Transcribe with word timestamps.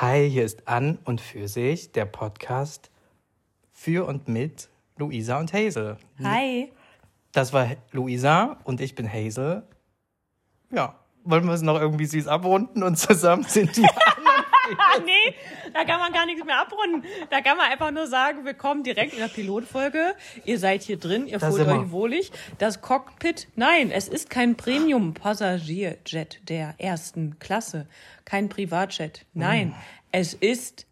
Hi, 0.00 0.30
hier 0.30 0.46
ist 0.46 0.66
An 0.66 0.98
und 1.04 1.20
für 1.20 1.46
sich 1.46 1.92
der 1.92 2.06
Podcast 2.06 2.90
für 3.70 4.08
und 4.08 4.28
mit 4.28 4.70
Luisa 4.96 5.38
und 5.38 5.52
Hazel. 5.52 5.98
Hi. 6.22 6.72
Das 7.32 7.52
war 7.52 7.68
Luisa 7.92 8.56
und 8.64 8.80
ich 8.80 8.94
bin 8.94 9.12
Hazel. 9.12 9.62
Ja, 10.70 10.94
wollen 11.24 11.44
wir 11.44 11.52
es 11.52 11.60
noch 11.60 11.78
irgendwie 11.78 12.06
süß 12.06 12.28
abrunden 12.28 12.82
und 12.82 12.96
zusammen 12.98 13.44
sind 13.44 13.76
die 13.76 13.82
nee, 15.04 15.34
da 15.72 15.84
kann 15.84 16.00
man 16.00 16.12
gar 16.12 16.26
nichts 16.26 16.44
mehr 16.44 16.60
abrunden. 16.60 17.04
Da 17.30 17.40
kann 17.40 17.56
man 17.56 17.70
einfach 17.70 17.90
nur 17.90 18.06
sagen, 18.06 18.44
wir 18.44 18.54
kommen 18.54 18.82
direkt 18.82 19.12
in 19.12 19.18
der 19.20 19.28
Pilotfolge. 19.28 20.14
Ihr 20.44 20.58
seid 20.58 20.82
hier 20.82 20.98
drin, 20.98 21.26
ihr 21.26 21.40
fühlt 21.40 21.66
euch 21.68 21.90
wohlig. 21.90 22.32
Das 22.58 22.80
Cockpit, 22.80 23.48
nein, 23.56 23.90
es 23.90 24.08
ist 24.08 24.30
kein 24.30 24.56
Premium-Passagierjet 24.56 26.48
der 26.48 26.74
ersten 26.78 27.38
Klasse. 27.38 27.86
Kein 28.24 28.48
Privatjet. 28.48 29.26
Nein, 29.34 29.68
Mm. 29.68 29.74
es 30.12 30.34
ist 30.34 30.86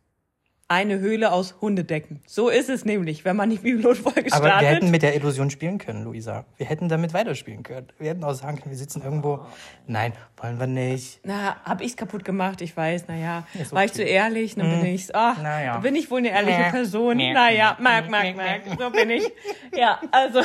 eine 0.70 0.98
Höhle 0.98 1.32
aus 1.32 1.54
Hundedecken. 1.62 2.20
So 2.26 2.50
ist 2.50 2.68
es 2.68 2.84
nämlich, 2.84 3.24
wenn 3.24 3.36
man 3.36 3.48
die 3.48 3.56
Pilotfolge 3.56 4.30
Aber 4.32 4.46
startet. 4.48 4.60
wir 4.60 4.68
hätten 4.68 4.90
mit 4.90 5.00
der 5.02 5.16
Illusion 5.16 5.48
spielen 5.48 5.78
können, 5.78 6.04
Luisa. 6.04 6.44
Wir 6.58 6.66
hätten 6.66 6.90
damit 6.90 7.14
weiterspielen 7.14 7.62
können. 7.62 7.88
Wir 7.98 8.10
hätten 8.10 8.22
auch 8.22 8.34
sagen 8.34 8.58
können, 8.58 8.70
wir 8.70 8.76
sitzen 8.76 9.02
irgendwo. 9.02 9.40
Nein, 9.86 10.12
wollen 10.36 10.60
wir 10.60 10.66
nicht. 10.66 11.20
Na, 11.24 11.56
hab 11.64 11.80
ich's 11.80 11.96
kaputt 11.96 12.22
gemacht, 12.24 12.60
ich 12.60 12.76
weiß, 12.76 13.08
naja. 13.08 13.46
Ist 13.58 13.72
War 13.72 13.84
ich 13.84 13.92
okay. 13.92 14.02
zu 14.02 14.08
ehrlich, 14.08 14.56
dann 14.56 14.68
bin 14.70 14.84
ich's. 14.94 15.10
Ach, 15.14 15.42
Naja. 15.42 15.72
da 15.74 15.78
bin 15.80 15.96
ich 15.96 16.10
wohl 16.10 16.18
eine 16.18 16.28
ehrliche 16.30 16.58
Mäh. 16.58 16.70
Person. 16.70 17.16
Mäh. 17.16 17.32
Naja, 17.32 17.76
merk, 17.80 18.10
Mäh. 18.10 18.34
merk, 18.34 18.36
merk, 18.36 18.62
so 18.78 18.90
bin 18.90 19.08
ich. 19.10 19.24
Ja, 19.76 20.00
also, 20.10 20.40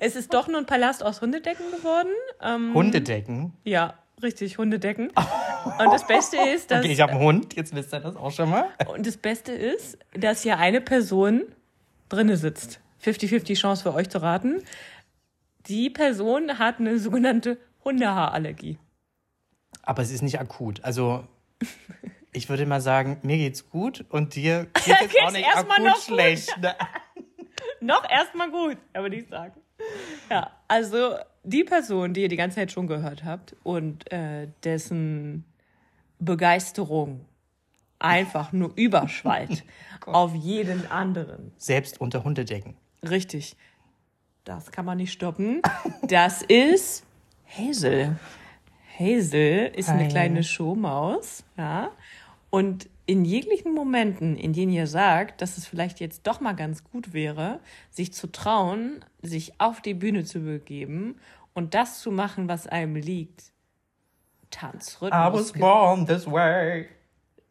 es 0.00 0.16
ist 0.16 0.32
doch 0.34 0.48
nur 0.48 0.58
ein 0.58 0.66
Palast 0.66 1.02
aus 1.04 1.20
Hundedecken 1.22 1.64
geworden. 1.76 2.08
Ähm, 2.42 2.72
Hundedecken. 2.74 3.52
ja, 3.64 3.94
richtig, 4.22 4.58
Hundedecken. 4.58 5.10
Und 5.78 5.92
das 5.92 6.06
Beste 6.06 6.36
ist, 6.36 6.70
dass, 6.70 6.80
Okay, 6.84 6.92
ich 6.92 7.00
habe 7.00 7.12
einen 7.12 7.20
Hund, 7.20 7.54
jetzt 7.56 7.74
wisst 7.74 7.92
ihr 7.92 8.00
das 8.00 8.16
auch 8.16 8.30
schon 8.30 8.50
mal. 8.50 8.68
und 8.88 9.06
das 9.06 9.16
Beste 9.16 9.52
ist, 9.52 9.98
dass 10.14 10.42
hier 10.42 10.58
eine 10.58 10.80
Person 10.80 11.42
drinne 12.08 12.36
sitzt. 12.36 12.80
50-50 13.04 13.54
Chance 13.58 13.82
für 13.82 13.94
euch 13.94 14.08
zu 14.08 14.22
raten. 14.22 14.62
Die 15.66 15.90
Person 15.90 16.58
hat 16.58 16.78
eine 16.80 16.98
sogenannte 16.98 17.58
Hundehaarallergie. 17.84 18.78
Aber 19.82 20.02
es 20.02 20.10
ist 20.10 20.22
nicht 20.22 20.40
akut. 20.40 20.82
Also, 20.84 21.24
ich 22.32 22.48
würde 22.48 22.66
mal 22.66 22.80
sagen, 22.80 23.18
mir 23.22 23.36
geht's 23.36 23.68
gut 23.70 24.04
und 24.08 24.34
dir 24.34 24.64
geht 24.74 24.86
es 24.86 24.92
auch 24.92 25.00
Geht's 25.08 25.32
nicht 25.32 25.46
erstmal 25.46 25.78
akut 25.78 25.88
noch 25.88 26.02
schlecht. 26.02 26.58
Noch 27.80 28.08
erstmal 28.08 28.50
gut, 28.50 28.78
aber 28.92 29.08
nicht 29.08 29.28
sagen. 29.28 29.60
Ja, 30.30 30.50
also 30.66 31.16
die 31.44 31.64
Person, 31.64 32.14
die 32.14 32.22
ihr 32.22 32.28
die 32.28 32.36
ganze 32.36 32.56
Zeit 32.56 32.72
schon 32.72 32.86
gehört 32.86 33.24
habt 33.24 33.54
und 33.62 34.10
äh, 34.10 34.48
dessen 34.64 35.44
Begeisterung 36.18 37.24
einfach 37.98 38.52
nur 38.52 38.72
überschwallt 38.76 39.64
auf 40.06 40.34
jeden 40.34 40.90
anderen. 40.90 41.52
Selbst 41.56 42.00
unter 42.00 42.24
Hundedecken. 42.24 42.76
Richtig. 43.02 43.56
Das 44.44 44.70
kann 44.70 44.84
man 44.84 44.98
nicht 44.98 45.12
stoppen. 45.12 45.62
Das 46.02 46.42
ist 46.42 47.04
Hazel. 47.46 48.16
Hazel 48.98 49.72
ist 49.74 49.88
eine 49.88 50.08
kleine 50.08 50.44
Showmaus, 50.44 51.44
ja. 51.56 51.90
Und 52.50 52.88
in 53.06 53.24
jeglichen 53.24 53.74
Momenten, 53.74 54.36
in 54.36 54.52
denen 54.52 54.72
ihr 54.72 54.86
sagt, 54.86 55.40
dass 55.40 55.58
es 55.58 55.66
vielleicht 55.66 56.00
jetzt 56.00 56.26
doch 56.26 56.40
mal 56.40 56.54
ganz 56.54 56.84
gut 56.84 57.12
wäre, 57.12 57.60
sich 57.90 58.12
zu 58.12 58.28
trauen, 58.28 59.04
sich 59.22 59.60
auf 59.60 59.80
die 59.80 59.94
Bühne 59.94 60.24
zu 60.24 60.40
begeben 60.40 61.16
und 61.54 61.74
das 61.74 62.00
zu 62.00 62.10
machen, 62.10 62.48
was 62.48 62.66
einem 62.66 62.96
liegt. 62.96 63.52
Tanz, 64.50 64.98
I 65.02 65.10
was 65.10 65.52
born 65.52 66.06
this 66.06 66.26
way. 66.26 66.88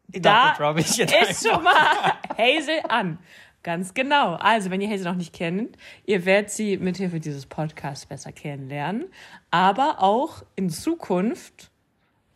Da 0.08 0.52
ist 0.76 1.46
schon 1.48 1.62
mal 1.62 2.14
Hazel 2.36 2.80
an. 2.88 3.18
Ganz 3.62 3.94
genau. 3.94 4.34
Also, 4.34 4.70
wenn 4.70 4.80
ihr 4.80 4.88
Hazel 4.88 5.06
noch 5.06 5.16
nicht 5.16 5.32
kennt, 5.32 5.76
ihr 6.04 6.24
werdet 6.24 6.50
sie 6.50 6.76
mithilfe 6.76 7.18
dieses 7.18 7.46
Podcasts 7.46 8.06
besser 8.06 8.30
kennenlernen, 8.30 9.06
aber 9.50 9.96
auch 9.98 10.44
in 10.54 10.70
Zukunft 10.70 11.72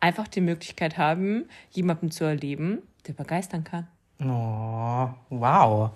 einfach 0.01 0.27
die 0.27 0.41
Möglichkeit 0.41 0.97
haben, 0.97 1.47
jemanden 1.69 2.11
zu 2.11 2.25
erleben, 2.25 2.79
der 3.07 3.13
begeistern 3.13 3.63
kann. 3.63 3.87
Oh, 4.19 5.09
wow. 5.29 5.91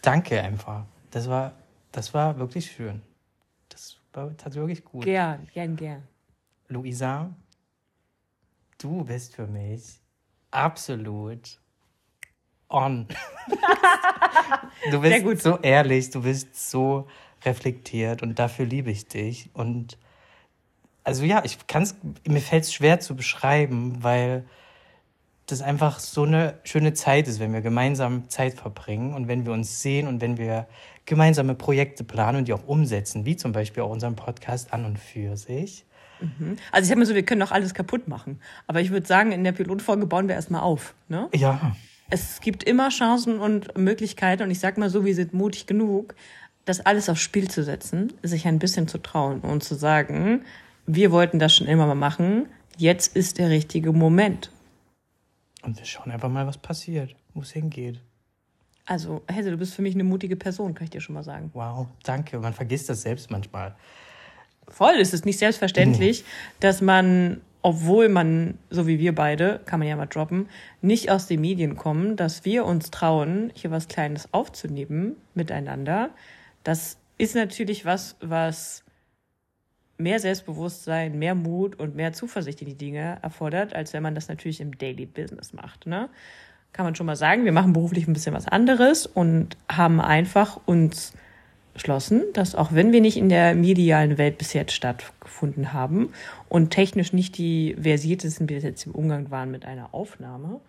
Danke 0.00 0.40
einfach. 0.40 0.84
Das 1.10 1.28
war, 1.28 1.52
das 1.92 2.14
war 2.14 2.38
wirklich 2.38 2.70
schön. 2.70 3.02
Das 3.68 3.98
war 4.14 4.34
tatsächlich 4.36 4.82
gut. 4.84 5.04
Gern, 5.04 5.48
gern, 5.52 5.76
gern. 5.76 6.02
Luisa, 6.68 7.30
du 8.82 9.04
bist 9.04 9.34
für 9.34 9.46
mich 9.46 10.00
absolut 10.50 11.60
on. 12.68 13.06
du 14.90 15.00
bist 15.00 15.42
so 15.42 15.58
ehrlich, 15.58 16.10
du 16.10 16.22
bist 16.22 16.70
so 16.70 17.06
reflektiert 17.44 18.22
und 18.22 18.38
dafür 18.38 18.66
liebe 18.66 18.90
ich 18.90 19.06
dich. 19.06 19.50
Und 19.54 19.98
also 21.04 21.24
ja, 21.24 21.42
ich 21.44 21.66
kann's, 21.66 21.96
mir 22.26 22.40
fällt 22.40 22.64
es 22.64 22.72
schwer 22.72 23.00
zu 23.00 23.14
beschreiben, 23.14 24.02
weil 24.02 24.44
das 25.46 25.60
einfach 25.60 25.98
so 25.98 26.22
eine 26.22 26.58
schöne 26.64 26.94
Zeit 26.94 27.28
ist, 27.28 27.40
wenn 27.40 27.52
wir 27.52 27.60
gemeinsam 27.60 28.28
Zeit 28.28 28.54
verbringen 28.54 29.12
und 29.12 29.28
wenn 29.28 29.44
wir 29.44 29.52
uns 29.52 29.82
sehen 29.82 30.06
und 30.06 30.20
wenn 30.20 30.38
wir 30.38 30.66
gemeinsame 31.04 31.54
Projekte 31.54 32.04
planen 32.04 32.38
und 32.38 32.48
die 32.48 32.52
auch 32.52 32.66
umsetzen, 32.66 33.24
wie 33.26 33.36
zum 33.36 33.52
Beispiel 33.52 33.82
auch 33.82 33.90
unseren 33.90 34.14
Podcast 34.14 34.72
an 34.72 34.84
und 34.84 34.98
für 34.98 35.36
sich. 35.36 35.84
Also, 36.70 36.84
ich 36.84 36.88
sag 36.88 36.98
mal 36.98 37.06
so, 37.06 37.14
wir 37.14 37.24
können 37.24 37.42
auch 37.42 37.52
alles 37.52 37.74
kaputt 37.74 38.08
machen. 38.08 38.40
Aber 38.66 38.80
ich 38.80 38.90
würde 38.90 39.06
sagen, 39.06 39.32
in 39.32 39.44
der 39.44 39.52
Pilotfolge 39.52 40.06
bauen 40.06 40.28
wir 40.28 40.34
erstmal 40.34 40.62
auf. 40.62 40.94
Ne? 41.08 41.28
Ja, 41.34 41.74
es 42.12 42.40
gibt 42.42 42.62
immer 42.62 42.90
Chancen 42.90 43.38
und 43.38 43.76
Möglichkeiten 43.78 44.42
und 44.42 44.50
ich 44.50 44.60
sag 44.60 44.76
mal 44.76 44.90
so, 44.90 45.04
wir 45.06 45.14
sind 45.14 45.32
mutig 45.32 45.66
genug, 45.66 46.14
das 46.66 46.80
alles 46.80 47.08
aufs 47.08 47.22
Spiel 47.22 47.48
zu 47.50 47.64
setzen, 47.64 48.12
sich 48.22 48.46
ein 48.46 48.58
bisschen 48.58 48.86
zu 48.86 48.98
trauen 48.98 49.40
und 49.40 49.64
zu 49.64 49.74
sagen, 49.74 50.44
wir 50.86 51.10
wollten 51.10 51.38
das 51.38 51.56
schon 51.56 51.66
immer 51.66 51.86
mal 51.86 51.94
machen, 51.94 52.46
jetzt 52.76 53.16
ist 53.16 53.38
der 53.38 53.48
richtige 53.48 53.92
Moment. 53.92 54.52
Und 55.62 55.78
wir 55.78 55.86
schauen 55.86 56.10
einfach 56.10 56.28
mal, 56.28 56.46
was 56.46 56.58
passiert, 56.58 57.16
wo 57.32 57.40
es 57.40 57.52
hingeht. 57.52 57.98
Also, 58.84 59.22
Hesse, 59.26 59.50
du 59.50 59.56
bist 59.56 59.72
für 59.74 59.80
mich 59.80 59.94
eine 59.94 60.04
mutige 60.04 60.36
Person, 60.36 60.74
kann 60.74 60.84
ich 60.84 60.90
dir 60.90 61.00
schon 61.00 61.14
mal 61.14 61.22
sagen. 61.22 61.50
Wow, 61.54 61.86
danke. 62.02 62.38
Man 62.40 62.52
vergisst 62.52 62.90
das 62.90 63.02
selbst 63.02 63.30
manchmal. 63.30 63.74
Voll, 64.68 64.94
es 65.00 65.12
ist 65.12 65.26
nicht 65.26 65.38
selbstverständlich, 65.38 66.24
dass 66.60 66.80
man, 66.80 67.40
obwohl 67.62 68.08
man, 68.08 68.58
so 68.70 68.86
wie 68.86 68.98
wir 68.98 69.14
beide, 69.14 69.60
kann 69.66 69.80
man 69.80 69.88
ja 69.88 69.96
mal 69.96 70.06
droppen, 70.06 70.48
nicht 70.80 71.10
aus 71.10 71.26
den 71.26 71.40
Medien 71.40 71.76
kommen, 71.76 72.16
dass 72.16 72.44
wir 72.44 72.64
uns 72.64 72.90
trauen, 72.90 73.52
hier 73.54 73.70
was 73.70 73.88
Kleines 73.88 74.32
aufzunehmen 74.32 75.16
miteinander. 75.34 76.10
Das 76.64 76.96
ist 77.18 77.34
natürlich 77.34 77.84
was, 77.84 78.16
was 78.20 78.84
mehr 79.98 80.18
Selbstbewusstsein, 80.18 81.18
mehr 81.18 81.34
Mut 81.34 81.78
und 81.78 81.94
mehr 81.94 82.12
Zuversicht 82.12 82.60
in 82.60 82.68
die 82.68 82.76
Dinge 82.76 83.18
erfordert, 83.22 83.74
als 83.74 83.92
wenn 83.92 84.02
man 84.02 84.14
das 84.14 84.28
natürlich 84.28 84.60
im 84.60 84.76
Daily 84.76 85.06
Business 85.06 85.52
macht. 85.52 85.86
Ne? 85.86 86.08
Kann 86.72 86.84
man 86.84 86.94
schon 86.94 87.06
mal 87.06 87.16
sagen, 87.16 87.44
wir 87.44 87.52
machen 87.52 87.72
beruflich 87.72 88.06
ein 88.06 88.12
bisschen 88.12 88.34
was 88.34 88.48
anderes 88.48 89.06
und 89.06 89.56
haben 89.70 90.00
einfach 90.00 90.60
uns 90.66 91.12
beschlossen, 91.72 92.22
dass 92.34 92.54
auch 92.54 92.72
wenn 92.72 92.92
wir 92.92 93.00
nicht 93.00 93.16
in 93.16 93.28
der 93.28 93.54
medialen 93.54 94.18
Welt 94.18 94.38
bis 94.38 94.52
jetzt 94.52 94.72
stattgefunden 94.72 95.72
haben 95.72 96.12
und 96.48 96.70
technisch 96.70 97.12
nicht 97.12 97.38
die 97.38 97.76
versiertesten 97.80 98.46
bis 98.46 98.62
jetzt 98.62 98.86
im 98.86 98.92
Umgang 98.92 99.30
waren 99.30 99.50
mit 99.50 99.64
einer 99.64 99.94
Aufnahme, 99.94 100.60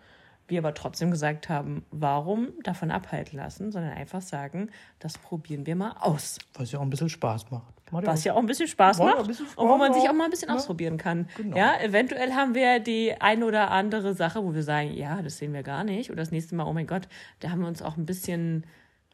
wir 0.48 0.58
aber 0.58 0.74
trotzdem 0.74 1.10
gesagt 1.10 1.48
haben, 1.48 1.84
warum 1.90 2.48
davon 2.62 2.90
abhalten 2.90 3.38
lassen, 3.38 3.72
sondern 3.72 3.92
einfach 3.92 4.20
sagen, 4.20 4.70
das 4.98 5.16
probieren 5.16 5.66
wir 5.66 5.76
mal 5.76 5.96
aus. 6.00 6.38
Was 6.54 6.72
ja 6.72 6.78
auch 6.78 6.82
ein 6.82 6.90
bisschen 6.90 7.08
Spaß 7.08 7.50
macht. 7.50 7.74
Macht 7.90 8.06
Was 8.06 8.24
ja 8.24 8.34
auch 8.34 8.38
ein 8.38 8.46
bisschen 8.46 8.66
Spaß 8.66 8.98
Ja, 8.98 9.04
macht 9.04 9.26
bisschen 9.26 9.46
und 9.56 9.68
wo 9.68 9.76
man 9.76 9.92
Spaß 9.92 10.00
sich 10.00 10.10
auch 10.10 10.14
mal 10.14 10.24
ein 10.24 10.30
bisschen 10.30 10.48
ne? 10.48 10.56
ausprobieren 10.56 10.96
kann. 10.96 11.28
Genau. 11.36 11.56
Ja, 11.56 11.80
eventuell 11.80 12.32
haben 12.32 12.54
wir 12.54 12.80
die 12.80 13.14
ein 13.20 13.42
oder 13.42 13.70
andere 13.70 14.14
Sache, 14.14 14.42
wo 14.42 14.54
wir 14.54 14.62
sagen, 14.62 14.92
ja, 14.94 15.22
das 15.22 15.38
sehen 15.38 15.52
wir 15.52 15.62
gar 15.62 15.84
nicht. 15.84 16.10
Oder 16.10 16.22
das 16.22 16.30
nächste 16.30 16.54
Mal, 16.54 16.64
oh 16.64 16.72
mein 16.72 16.86
Gott, 16.86 17.08
da 17.40 17.50
haben 17.50 17.60
wir 17.60 17.68
uns 17.68 17.82
auch 17.82 17.96
ein 17.96 18.06
bisschen, 18.06 18.64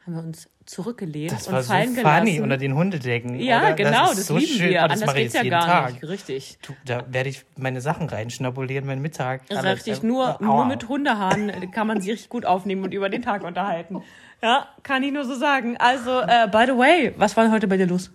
haben 0.07 0.15
wir 0.15 0.23
uns 0.23 0.49
zurückgelehnt 0.65 1.33
Das 1.33 1.47
und 1.47 1.53
war 1.53 1.63
so 1.63 1.73
fallen 1.73 1.95
funny 1.95 1.97
gelassen. 2.33 2.43
unter 2.43 2.57
den 2.57 2.75
Hundedecken. 2.75 3.39
Ja, 3.39 3.59
oder? 3.59 3.73
genau, 3.75 4.11
ist 4.11 4.19
das, 4.21 4.27
so 4.29 4.37
lieben 4.39 4.53
schön. 4.59 4.71
wir. 4.71 4.83
Oh, 4.85 4.89
das 4.89 5.03
Anders 5.03 5.15
geht's 5.17 5.35
ja 5.35 5.43
gar 5.45 5.67
Tag. 5.67 5.93
nicht. 5.93 6.05
Richtig. 6.05 6.59
Du, 6.63 6.73
da 6.87 7.05
werde 7.11 7.29
ich 7.29 7.45
meine 7.57 7.81
Sachen 7.81 8.09
reinschnabulieren, 8.09 8.87
meinen 8.87 9.03
Mittag. 9.03 9.43
Richtig, 9.51 10.03
nur, 10.03 10.41
Aua. 10.41 10.45
nur 10.47 10.65
mit 10.65 10.89
Hundehaaren 10.89 11.71
kann 11.71 11.87
man 11.87 12.01
sie 12.01 12.13
richtig 12.13 12.31
gut 12.31 12.47
aufnehmen 12.47 12.85
und 12.85 12.95
über 12.95 13.09
den 13.11 13.23
Tag 13.23 13.45
unterhalten. 13.45 14.03
Ja, 14.43 14.69
kann 14.83 15.03
ich 15.03 15.13
nur 15.13 15.25
so 15.27 15.35
sagen. 15.35 15.77
Also, 15.77 16.21
äh, 16.21 16.49
by 16.51 16.65
the 16.67 16.79
way, 16.79 17.13
was 17.17 17.37
war 17.37 17.51
heute 17.51 17.69
bei 17.69 17.77
dir 17.77 17.87
los? 17.87 18.11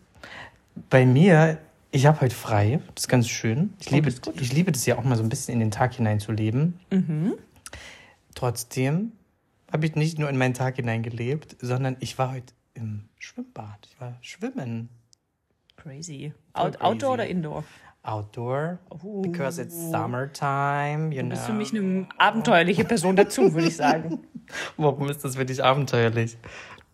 Bei 0.89 1.05
mir, 1.05 1.59
ich 1.91 2.07
habe 2.07 2.19
heute 2.21 2.35
frei. 2.35 2.79
Das 2.95 3.03
ist 3.03 3.07
ganz 3.07 3.27
schön. 3.29 3.73
Ich, 3.79 3.91
liebe, 3.91 4.05
das 4.05 4.15
ist 4.15 4.25
gut. 4.25 4.41
ich 4.41 4.51
liebe 4.51 4.71
das 4.71 4.85
ja 4.87 4.97
auch 4.97 5.03
mal 5.03 5.15
so 5.17 5.23
ein 5.23 5.29
bisschen 5.29 5.53
in 5.53 5.59
den 5.59 5.71
Tag 5.71 5.93
hineinzuleben. 5.93 6.79
Mhm. 6.89 7.33
Trotzdem 8.33 9.11
habe 9.71 9.85
ich 9.85 9.95
nicht 9.95 10.19
nur 10.19 10.29
in 10.29 10.38
meinen 10.38 10.53
Tag 10.53 10.75
hineingelebt, 10.77 11.57
sondern 11.59 11.97
ich 12.00 12.17
war 12.17 12.31
heute 12.33 12.53
im 12.73 13.09
Schwimmbad. 13.19 13.88
Ich 13.89 14.00
war 14.00 14.17
schwimmen. 14.21 14.89
Crazy. 15.77 16.33
Out, 16.53 16.81
Outdoor 16.81 16.89
crazy. 16.97 17.06
oder 17.13 17.27
Indoor? 17.27 17.63
outdoor 18.07 18.77
because 19.23 19.59
it's 19.59 19.73
summertime, 19.89 21.12
you 21.12 21.23
Du 21.23 21.29
bist 21.29 21.41
für 21.45 21.51
know. 21.51 21.57
mich 21.57 21.73
eine 21.73 22.07
abenteuerliche 22.19 22.85
Person 22.85 23.15
dazu, 23.15 23.51
würde 23.53 23.67
ich 23.67 23.75
sagen. 23.75 24.19
Warum 24.77 25.09
ist 25.09 25.25
das 25.25 25.35
für 25.35 25.45
dich 25.45 25.63
abenteuerlich? 25.63 26.38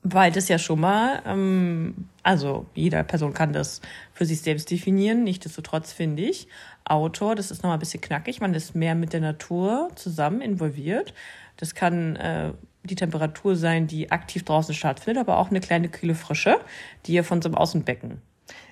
Weil 0.03 0.31
das 0.31 0.48
ja 0.48 0.57
schon 0.57 0.80
mal, 0.80 1.21
ähm, 1.25 2.07
also 2.24 2.65
jeder 2.74 3.03
Person 3.03 3.33
kann 3.33 3.53
das 3.53 3.81
für 4.13 4.25
sich 4.25 4.42
selbst 4.42 4.71
definieren. 4.71 5.24
Nichtsdestotrotz 5.24 5.94
finde 5.94 6.24
ich, 6.24 6.48
Outdoor, 6.86 7.36
das 7.36 7.51
ist 7.51 7.62
nochmal 7.62 7.77
ein 7.77 7.80
bisschen 7.80 8.01
knackig. 8.01 8.42
Man 8.42 8.53
ist 8.53 8.75
mehr 8.75 8.95
mit 8.95 9.13
der 9.13 9.21
Natur 9.21 9.89
zusammen 9.95 10.42
involviert. 10.42 11.13
Das 11.57 11.75
kann 11.75 12.15
äh, 12.15 12.53
die 12.83 12.95
Temperatur 12.95 13.56
sein, 13.56 13.88
die 13.88 14.12
aktiv 14.12 14.44
draußen 14.44 14.74
stattfindet, 14.74 15.21
aber 15.21 15.38
auch 15.38 15.50
eine 15.50 15.59
kleine 15.59 15.89
kühle 15.89 16.15
Frische, 16.15 16.59
die 17.06 17.13
ihr 17.13 17.24
von 17.24 17.42
so 17.42 17.50
einem 17.50 17.56
Außenbecken. 17.56 18.21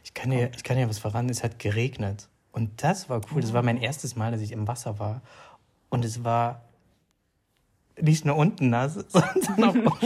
Ich 0.04 0.14
kann 0.14 0.31
dir, 0.31 0.50
ich 0.56 0.64
kann 0.64 0.78
dir 0.78 0.90
was 0.90 1.00
verraten, 1.00 1.30
es 1.30 1.44
hat 1.44 1.60
geregnet. 1.60 2.28
Und 2.52 2.81
das 2.81 3.10
war 3.10 3.22
cool. 3.31 3.42
Das 3.42 3.54
war 3.54 3.62
mein 3.62 3.78
erstes 3.78 4.16
Mal, 4.16 4.31
dass 4.31 4.42
ich 4.42 4.52
im 4.52 4.68
Wasser 4.68 4.98
war. 4.98 5.22
Und 5.90 6.04
es 6.04 6.24
war 6.24 6.64
nicht 8.01 8.25
nur 8.25 8.36
unten 8.36 8.69
nass, 8.69 8.94
sondern 9.07 9.88
auch 9.88 9.98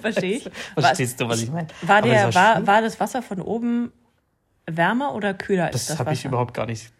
Verstehe 0.00 0.36
ich. 0.38 0.50
Verstehst 0.74 1.20
du, 1.20 1.28
was 1.28 1.42
ich 1.42 1.50
meine? 1.50 1.68
War, 1.82 2.02
der, 2.02 2.28
es 2.28 2.34
war, 2.34 2.66
war 2.66 2.82
das 2.82 2.98
Wasser 3.00 3.22
von 3.22 3.40
oben 3.40 3.92
wärmer 4.66 5.14
oder 5.14 5.34
kühler 5.34 5.66
als 5.66 5.72
Das, 5.72 5.86
das, 5.86 5.98
habe 5.98 6.12
ich 6.12 6.24
überhaupt 6.24 6.54
gar 6.54 6.66
nicht. 6.66 6.92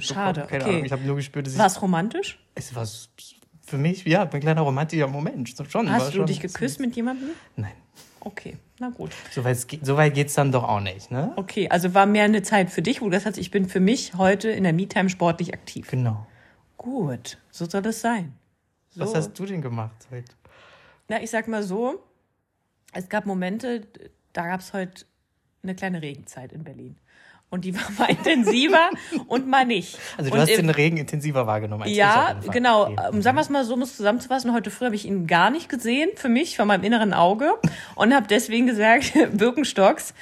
Schade, 0.00 0.44
okay. 0.44 0.62
Ahnung. 0.62 0.84
Ich 0.84 0.92
habe 0.92 1.02
nur 1.02 1.16
gespürt, 1.16 1.46
dass 1.46 1.58
War 1.58 1.66
es 1.66 1.80
romantisch? 1.82 2.38
es 2.54 2.74
war 2.74 2.86
für 3.66 3.78
mich, 3.78 4.04
ja, 4.06 4.22
ein 4.22 4.40
kleiner 4.40 4.62
romantischer 4.62 5.08
Moment. 5.08 5.52
Schon, 5.68 5.90
Hast 5.90 6.12
du 6.12 6.18
schon, 6.18 6.26
dich 6.26 6.40
geküsst 6.40 6.80
mit 6.80 6.94
jemandem? 6.96 7.30
Nein. 7.56 7.72
Okay, 8.20 8.56
na 8.80 8.88
gut. 8.90 9.10
So 9.30 9.44
weit, 9.44 9.68
ge- 9.68 9.78
so 9.82 9.96
weit 9.96 10.14
geht's 10.14 10.34
dann 10.34 10.50
doch 10.50 10.64
auch 10.64 10.80
nicht, 10.80 11.10
ne? 11.10 11.32
Okay, 11.36 11.68
also 11.68 11.94
war 11.94 12.06
mehr 12.06 12.24
eine 12.24 12.42
Zeit 12.42 12.70
für 12.70 12.82
dich, 12.82 13.00
wo 13.00 13.04
du 13.06 13.10
gesagt 13.10 13.26
hast, 13.26 13.38
ich 13.38 13.50
bin 13.50 13.68
für 13.68 13.78
mich 13.80 14.14
heute 14.14 14.48
in 14.50 14.64
der 14.64 14.72
Me-Time 14.72 15.08
sportlich 15.08 15.52
aktiv. 15.54 15.88
Genau. 15.90 16.26
Gut, 16.76 17.38
so 17.50 17.68
soll 17.68 17.86
es 17.86 18.00
sein. 18.00 18.32
So. 18.96 19.02
Was 19.02 19.14
hast 19.14 19.38
du 19.38 19.44
denn 19.46 19.60
gemacht 19.62 20.06
heute? 20.10 20.32
Na, 21.08 21.22
ich 21.22 21.30
sag 21.30 21.48
mal 21.48 21.62
so, 21.62 22.02
es 22.94 23.08
gab 23.08 23.26
Momente, 23.26 23.86
da 24.32 24.46
gab 24.46 24.60
es 24.60 24.72
heute 24.72 25.04
eine 25.62 25.74
kleine 25.74 26.00
Regenzeit 26.02 26.52
in 26.52 26.64
Berlin. 26.64 26.96
Und 27.50 27.64
die 27.64 27.74
war 27.76 27.90
mal 27.98 28.10
intensiver 28.10 28.90
und 29.28 29.46
mal 29.46 29.64
nicht. 29.66 29.98
Also 30.16 30.30
du 30.30 30.34
und 30.36 30.40
hast 30.42 30.48
im- 30.50 30.66
den 30.66 30.70
Regen 30.70 30.96
intensiver 30.96 31.46
wahrgenommen 31.46 31.82
als 31.82 31.90
ich 31.92 31.96
Ja, 31.98 32.32
genau. 32.50 32.84
Okay. 32.90 33.08
Um, 33.12 33.22
sagen 33.22 33.36
wir 33.36 33.42
es 33.42 33.50
mal 33.50 33.64
so, 33.64 33.74
um 33.74 33.82
es 33.82 33.96
zusammenzufassen, 33.96 34.52
heute 34.54 34.70
früh 34.70 34.86
habe 34.86 34.94
ich 34.96 35.04
ihn 35.04 35.26
gar 35.26 35.50
nicht 35.50 35.68
gesehen, 35.68 36.08
für 36.16 36.28
mich, 36.28 36.56
von 36.56 36.66
meinem 36.66 36.82
inneren 36.82 37.12
Auge. 37.14 37.52
Und 37.94 38.14
habe 38.14 38.26
deswegen 38.26 38.66
gesagt, 38.66 39.12
Birkenstocks, 39.32 40.14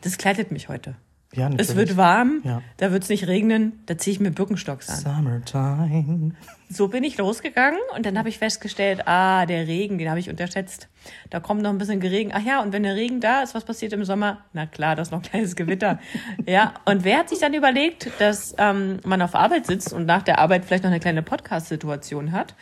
das 0.00 0.16
kleidet 0.16 0.50
mich 0.52 0.68
heute. 0.68 0.94
Ja, 1.34 1.46
Es 1.46 1.68
natürlich. 1.68 1.76
wird 1.76 1.96
warm, 1.96 2.42
Ja. 2.44 2.60
da 2.76 2.92
wird 2.92 3.04
es 3.04 3.08
nicht 3.08 3.26
regnen, 3.26 3.82
da 3.86 3.96
ziehe 3.96 4.12
ich 4.12 4.20
mir 4.20 4.30
Birkenstocks 4.32 4.90
an. 4.90 4.96
Summertime. 4.98 6.32
So 6.68 6.88
bin 6.88 7.04
ich 7.04 7.16
losgegangen 7.16 7.78
und 7.96 8.04
dann 8.04 8.18
habe 8.18 8.28
ich 8.28 8.38
festgestellt, 8.38 9.06
ah, 9.08 9.46
der 9.46 9.66
Regen, 9.66 9.96
den 9.96 10.10
habe 10.10 10.20
ich 10.20 10.28
unterschätzt. 10.28 10.88
Da 11.30 11.40
kommt 11.40 11.62
noch 11.62 11.70
ein 11.70 11.78
bisschen 11.78 12.02
Regen. 12.02 12.32
Ach 12.34 12.42
ja, 12.44 12.60
und 12.62 12.72
wenn 12.72 12.82
der 12.82 12.96
Regen 12.96 13.20
da 13.20 13.42
ist, 13.42 13.54
was 13.54 13.64
passiert 13.64 13.92
im 13.94 14.04
Sommer? 14.04 14.44
Na 14.52 14.66
klar, 14.66 14.94
das 14.96 15.08
ist 15.08 15.12
noch 15.12 15.20
ein 15.20 15.22
kleines 15.30 15.56
Gewitter. 15.56 15.98
ja, 16.46 16.74
und 16.84 17.04
wer 17.04 17.18
hat 17.20 17.28
sich 17.30 17.38
dann 17.38 17.54
überlegt, 17.54 18.10
dass 18.18 18.54
ähm, 18.58 19.00
man 19.04 19.22
auf 19.22 19.34
Arbeit 19.34 19.66
sitzt 19.66 19.92
und 19.92 20.04
nach 20.06 20.22
der 20.22 20.38
Arbeit 20.38 20.64
vielleicht 20.66 20.84
noch 20.84 20.90
eine 20.90 21.00
kleine 21.00 21.22
Podcast-Situation 21.22 22.32
hat? 22.32 22.54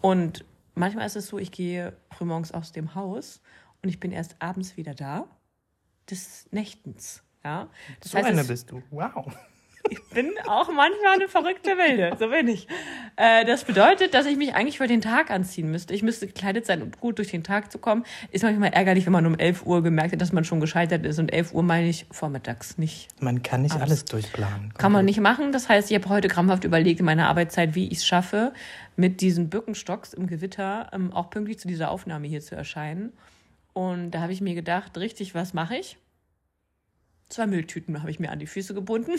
Und 0.00 0.44
manchmal 0.74 1.06
ist 1.06 1.16
es 1.16 1.26
so, 1.26 1.38
ich 1.38 1.52
gehe 1.52 1.94
frühmorgens 2.10 2.52
aus 2.52 2.72
dem 2.72 2.94
Haus 2.94 3.42
und 3.82 3.88
ich 3.90 4.00
bin 4.00 4.12
erst 4.12 4.36
abends 4.40 4.76
wieder 4.78 4.94
da, 4.94 5.26
des 6.10 6.46
Nächtens. 6.52 7.22
Ja, 7.44 7.68
das 8.00 8.12
So 8.12 8.18
eine 8.18 8.40
es- 8.40 8.48
bist 8.48 8.70
du. 8.70 8.82
Wow. 8.90 9.26
ich 9.90 10.00
bin 10.14 10.32
auch 10.48 10.68
manchmal 10.68 11.14
eine 11.16 11.28
verrückte 11.28 11.70
Wilde, 11.76 12.16
so 12.18 12.28
bin 12.30 12.48
ich. 12.48 12.66
Äh, 13.16 13.44
das 13.44 13.64
bedeutet, 13.64 14.14
dass 14.14 14.24
ich 14.24 14.38
mich 14.38 14.54
eigentlich 14.54 14.78
für 14.78 14.86
den 14.86 15.02
Tag 15.02 15.30
anziehen 15.30 15.70
müsste. 15.70 15.92
Ich 15.92 16.02
müsste 16.02 16.26
gekleidet 16.26 16.64
sein, 16.64 16.80
um 16.82 16.90
gut 16.92 17.18
durch 17.18 17.30
den 17.30 17.44
Tag 17.44 17.70
zu 17.70 17.78
kommen. 17.78 18.04
Ist 18.30 18.42
manchmal 18.44 18.70
ärgerlich, 18.72 19.04
wenn 19.04 19.12
man 19.12 19.26
um 19.26 19.38
11 19.38 19.66
Uhr 19.66 19.82
gemerkt 19.82 20.12
hat, 20.12 20.22
dass 20.22 20.32
man 20.32 20.44
schon 20.44 20.58
gescheitert 20.60 21.04
ist. 21.04 21.18
Und 21.18 21.34
11 21.34 21.52
Uhr 21.52 21.62
meine 21.62 21.86
ich 21.86 22.06
vormittags 22.10 22.78
nicht. 22.78 23.08
Man 23.20 23.42
kann 23.42 23.60
nicht 23.60 23.78
alles 23.78 24.06
durchplanen. 24.06 24.72
Kann 24.72 24.90
man 24.92 25.04
nicht 25.04 25.20
machen. 25.20 25.52
Das 25.52 25.68
heißt, 25.68 25.90
ich 25.90 25.98
habe 25.98 26.08
heute 26.08 26.28
krampfhaft 26.28 26.64
überlegt 26.64 27.00
in 27.00 27.06
meiner 27.06 27.28
Arbeitszeit, 27.28 27.74
wie 27.74 27.88
ich 27.88 27.98
es 27.98 28.06
schaffe, 28.06 28.54
mit 28.96 29.20
diesen 29.20 29.50
Birkenstocks 29.50 30.14
im 30.14 30.26
Gewitter 30.26 30.88
ähm, 30.94 31.12
auch 31.12 31.28
pünktlich 31.28 31.58
zu 31.58 31.68
dieser 31.68 31.90
Aufnahme 31.90 32.26
hier 32.26 32.40
zu 32.40 32.54
erscheinen. 32.56 33.12
Und 33.74 34.12
da 34.12 34.22
habe 34.22 34.32
ich 34.32 34.40
mir 34.40 34.54
gedacht, 34.54 34.96
richtig, 34.96 35.34
was 35.34 35.52
mache 35.52 35.76
ich? 35.76 35.98
Zwei 37.34 37.48
Mülltüten 37.48 38.00
habe 38.00 38.12
ich 38.12 38.20
mir 38.20 38.30
an 38.30 38.38
die 38.38 38.46
Füße 38.46 38.74
gebunden 38.74 39.10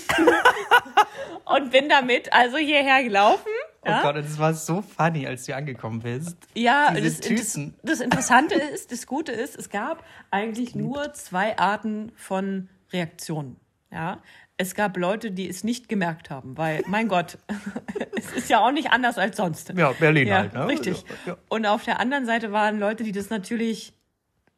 und 1.43 1.71
bin 1.71 1.89
damit 1.89 2.31
also 2.31 2.55
hierher 2.55 3.03
gelaufen. 3.03 3.49
Oh 3.81 3.89
Ja, 3.89 4.01
Gott, 4.03 4.15
das 4.15 4.39
war 4.39 4.53
so 4.53 4.81
funny, 4.81 5.27
als 5.27 5.43
du 5.45 5.53
angekommen 5.53 5.99
bist. 5.99 6.37
ja 6.53 6.91
das, 6.93 7.19
das, 7.19 7.59
das 7.83 7.99
Interessante 7.99 8.55
ist, 8.55 8.93
das 8.93 9.05
Gute 9.05 9.33
ist, 9.33 9.57
es 9.57 9.69
gab 9.69 10.05
eigentlich 10.31 10.75
nur 10.75 11.11
zwei 11.11 11.57
Arten 11.59 12.13
von 12.15 12.69
Reaktionen. 12.93 13.57
Ja, 13.91 14.21
es 14.55 14.75
gab 14.75 14.95
Leute, 14.95 15.31
die 15.31 15.49
es 15.49 15.65
nicht 15.65 15.89
gemerkt 15.89 16.29
haben, 16.29 16.57
weil, 16.57 16.83
mein 16.87 17.09
Gott, 17.09 17.37
es 18.17 18.31
ist 18.31 18.49
ja 18.49 18.65
auch 18.65 18.71
nicht 18.71 18.91
anders 18.91 19.17
als 19.17 19.35
sonst. 19.35 19.73
Ja, 19.75 19.91
Berlin 19.91 20.29
Ja, 20.29 20.37
halt, 20.37 20.53
ne? 20.53 20.67
richtig. 20.69 21.03
Ja, 21.25 21.33
ja. 21.33 21.37
Und 21.49 21.65
auf 21.65 21.83
der 21.83 21.99
anderen 21.99 22.25
Seite 22.25 22.53
waren 22.53 22.79
Leute, 22.79 23.03
die 23.03 23.11
das 23.11 23.29
natürlich 23.29 23.91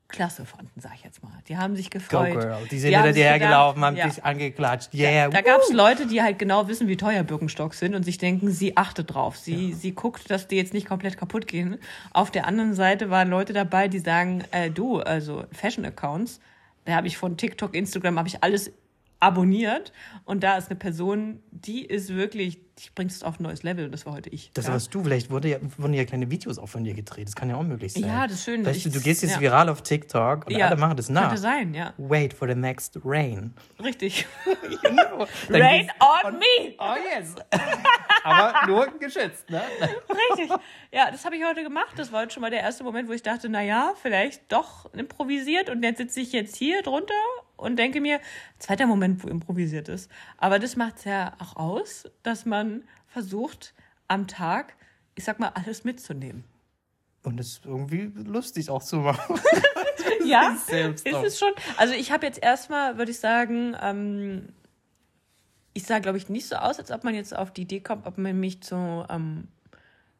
klasse 0.07 0.45
fanden, 0.45 0.79
sag 0.79 0.93
ich 0.95 1.03
jetzt 1.03 1.21
mal. 1.21 1.31
Die 1.47 1.57
haben 1.57 1.75
sich 1.75 1.91
Go 1.91 1.99
gefreut. 1.99 2.39
Girl. 2.39 2.57
Die 2.71 2.79
sind 2.79 2.93
hinter 2.93 3.11
dir 3.11 3.25
hergelaufen, 3.25 3.83
haben 3.83 3.95
ja. 3.97 4.07
dich 4.07 4.23
angeklatscht. 4.23 4.93
Yeah. 4.93 5.29
Da 5.29 5.41
gab 5.41 5.61
es 5.61 5.73
Leute, 5.73 6.07
die 6.07 6.21
halt 6.21 6.39
genau 6.39 6.67
wissen, 6.67 6.87
wie 6.87 6.97
teuer 6.97 7.23
Birkenstocks 7.23 7.79
sind 7.79 7.93
und 7.93 8.03
sich 8.03 8.17
denken, 8.17 8.51
sie 8.51 8.77
achtet 8.77 9.13
drauf. 9.13 9.37
Sie, 9.37 9.73
sie 9.73 9.93
guckt, 9.93 10.31
dass 10.31 10.47
die 10.47 10.55
jetzt 10.55 10.73
nicht 10.73 10.87
komplett 10.87 11.17
kaputt 11.17 11.47
gehen. 11.47 11.77
Auf 12.13 12.31
der 12.31 12.47
anderen 12.47 12.73
Seite 12.73 13.09
waren 13.09 13.29
Leute 13.29 13.53
dabei, 13.53 13.87
die 13.87 13.99
sagen, 13.99 14.43
äh, 14.51 14.69
du, 14.69 14.99
also 14.99 15.43
Fashion-Accounts, 15.51 16.39
da 16.85 16.95
habe 16.95 17.07
ich 17.07 17.17
von 17.17 17.35
TikTok, 17.35 17.75
Instagram, 17.75 18.17
habe 18.17 18.29
ich 18.29 18.43
alles 18.43 18.71
abonniert. 19.19 19.91
Und 20.25 20.43
da 20.43 20.57
ist 20.57 20.69
eine 20.69 20.77
Person, 20.77 21.41
die 21.51 21.85
ist 21.85 22.13
wirklich, 22.13 22.59
die 22.77 22.89
bringt 22.93 23.11
es 23.11 23.23
auf 23.23 23.39
ein 23.39 23.43
neues 23.43 23.63
Level. 23.63 23.85
Und 23.85 23.91
das 23.91 24.05
war 24.05 24.13
heute 24.13 24.29
ich. 24.29 24.51
Das 24.53 24.67
ja. 24.67 24.73
warst 24.73 24.93
du. 24.93 25.03
Vielleicht 25.03 25.31
wurde 25.31 25.49
ja, 25.49 25.57
wurden 25.77 25.93
ja 25.93 26.05
kleine 26.05 26.29
Videos 26.29 26.59
auch 26.59 26.69
von 26.69 26.83
dir 26.83 26.93
gedreht. 26.93 27.27
Das 27.27 27.35
kann 27.35 27.49
ja 27.49 27.55
auch 27.55 27.63
möglich 27.63 27.93
sein. 27.93 28.03
Ja, 28.03 28.27
das 28.27 28.37
ist 28.37 28.45
schön. 28.45 28.65
Weißt 28.65 28.85
du, 28.85 28.89
du 28.89 29.01
gehst 29.01 29.23
jetzt 29.23 29.35
ja. 29.35 29.41
viral 29.41 29.69
auf 29.69 29.81
TikTok 29.81 30.47
und 30.47 30.61
alle 30.61 30.75
machen 30.75 30.97
das 30.97 31.09
nach. 31.09 31.29
Könnte 31.29 31.41
sein, 31.41 31.73
ja. 31.73 31.93
Wait 31.97 32.33
for 32.33 32.47
the 32.47 32.55
next 32.55 32.99
rain. 33.03 33.53
Richtig. 33.83 34.27
Dann 35.49 35.61
Rain 35.61 35.87
geht's- 35.87 36.25
on 36.25 36.33
me! 36.33 36.75
Oh 36.77 36.95
yes. 36.95 37.35
Aber 38.23 38.67
nur 38.67 38.87
geschützt, 38.99 39.49
ne? 39.49 39.61
Richtig. 40.09 40.51
Ja, 40.91 41.11
das 41.11 41.23
habe 41.25 41.37
ich 41.37 41.45
heute 41.45 41.63
gemacht. 41.63 41.93
Das 41.95 42.11
war 42.11 42.23
jetzt 42.23 42.33
schon 42.33 42.41
mal 42.41 42.51
der 42.51 42.61
erste 42.61 42.83
Moment, 42.83 43.07
wo 43.07 43.13
ich 43.13 43.23
dachte, 43.23 43.47
na 43.49 43.61
ja, 43.61 43.93
vielleicht 44.01 44.51
doch 44.51 44.93
improvisiert. 44.93 45.69
Und 45.69 45.81
jetzt 45.83 45.97
sitze 45.97 46.19
ich 46.19 46.33
jetzt 46.33 46.57
hier 46.57 46.81
drunter 46.81 47.13
und 47.57 47.77
denke 47.77 48.01
mir, 48.01 48.19
zweiter 48.59 48.87
Moment, 48.87 49.23
wo 49.23 49.27
improvisiert 49.27 49.89
ist. 49.89 50.09
Aber 50.37 50.59
das 50.59 50.75
macht 50.75 50.97
es 50.97 51.03
ja 51.03 51.33
auch 51.39 51.55
aus, 51.55 52.05
dass 52.23 52.45
man 52.45 52.83
versucht, 53.07 53.73
am 54.07 54.27
Tag, 54.27 54.75
ich 55.15 55.23
sag 55.23 55.39
mal, 55.39 55.49
alles 55.49 55.83
mitzunehmen. 55.83 56.43
Und 57.23 57.39
es 57.39 57.53
ist 57.53 57.65
irgendwie 57.65 58.11
lustig 58.15 58.69
auch 58.69 58.83
zu 58.83 58.97
machen. 58.97 59.39
Ja, 60.25 60.51
ist 60.51 61.05
es 61.05 61.39
schon. 61.39 61.51
Also 61.77 61.93
ich 61.93 62.11
habe 62.11 62.25
jetzt 62.25 62.41
erstmal, 62.41 62.97
würde 62.97 63.11
ich 63.11 63.19
sagen, 63.19 63.75
ähm, 63.81 64.49
ich 65.73 65.83
sah, 65.83 65.99
glaube 65.99 66.17
ich, 66.17 66.27
nicht 66.27 66.47
so 66.47 66.55
aus, 66.55 66.79
als 66.79 66.91
ob 66.91 67.03
man 67.03 67.15
jetzt 67.15 67.35
auf 67.35 67.51
die 67.51 67.61
Idee 67.61 67.79
kommt, 67.79 68.05
ob 68.05 68.17
man 68.17 68.37
mich 68.39 68.61
zu 68.61 69.05
ähm, 69.09 69.47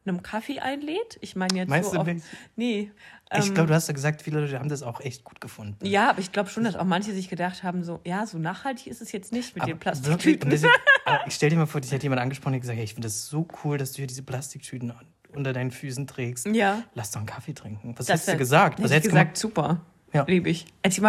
einem 0.08 0.22
Kaffee 0.22 0.60
einlädt. 0.60 1.18
Ich 1.20 1.36
meine 1.36 1.54
jetzt 1.54 1.68
Meinst 1.68 1.92
so 1.92 2.02
du 2.02 2.12
nicht? 2.12 2.24
Nee. 2.56 2.90
Ich 3.36 3.46
ähm, 3.46 3.54
glaube, 3.54 3.68
du 3.68 3.74
hast 3.74 3.88
ja 3.88 3.94
gesagt, 3.94 4.22
viele 4.22 4.40
Leute 4.40 4.58
haben 4.58 4.68
das 4.68 4.82
auch 4.82 5.00
echt 5.00 5.24
gut 5.24 5.40
gefunden. 5.40 5.84
Ja, 5.84 6.10
aber 6.10 6.20
ich 6.20 6.32
glaube 6.32 6.48
schon, 6.48 6.64
dass 6.64 6.76
auch 6.76 6.84
manche 6.84 7.12
sich 7.12 7.28
gedacht 7.28 7.62
haben, 7.62 7.84
so, 7.84 8.00
ja, 8.04 8.26
so 8.26 8.38
nachhaltig 8.38 8.86
ist 8.86 9.02
es 9.02 9.12
jetzt 9.12 9.32
nicht 9.32 9.54
mit 9.54 9.62
Aber 9.62 9.72
den 9.72 9.80
wirklich, 9.80 10.40
Plastiktüten. 10.40 10.70
aber 11.04 11.26
ich 11.26 11.34
stell 11.34 11.50
dir 11.50 11.56
mal 11.56 11.66
vor, 11.66 11.80
dich 11.80 11.92
hat 11.92 12.02
jemand 12.02 12.22
angesprochen 12.22 12.54
und 12.54 12.60
gesagt, 12.60 12.78
hey, 12.78 12.84
ich 12.84 12.94
finde 12.94 13.06
das 13.06 13.26
so 13.26 13.46
cool, 13.62 13.76
dass 13.76 13.92
du 13.92 13.96
hier 13.98 14.06
diese 14.06 14.22
Plastiktüten 14.22 14.92
unter 15.34 15.52
deinen 15.52 15.70
Füßen 15.70 16.06
trägst. 16.06 16.46
Ja. 16.46 16.82
Lass 16.94 17.10
doch 17.10 17.18
einen 17.18 17.26
Kaffee 17.26 17.52
trinken. 17.52 17.94
Was 17.98 18.06
Das 18.06 18.20
hättest 18.20 18.34
du 18.34 18.38
gesagt? 18.38 18.82
Was 18.82 18.90
hättest 18.90 19.06
du 19.06 19.10
gesagt, 19.10 19.36
super. 19.36 19.82
Ja. 20.12 20.24
Liebe 20.26 20.48
ich. 20.48 20.66
Ich, 20.82 21.02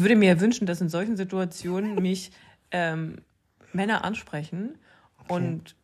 würde 0.00 0.16
mir 0.16 0.40
wünschen, 0.40 0.66
dass 0.66 0.80
in 0.80 0.88
solchen 0.88 1.16
Situationen 1.16 1.94
mich 1.96 2.32
ähm, 2.72 3.18
Männer 3.72 4.04
ansprechen 4.04 4.76
und 5.28 5.76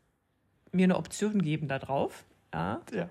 mir 0.73 0.85
eine 0.85 0.97
Option 0.97 1.43
geben 1.43 1.69
da 1.69 1.79
drauf. 1.79 2.25
Ja. 2.57 2.81
Ja. 2.93 3.09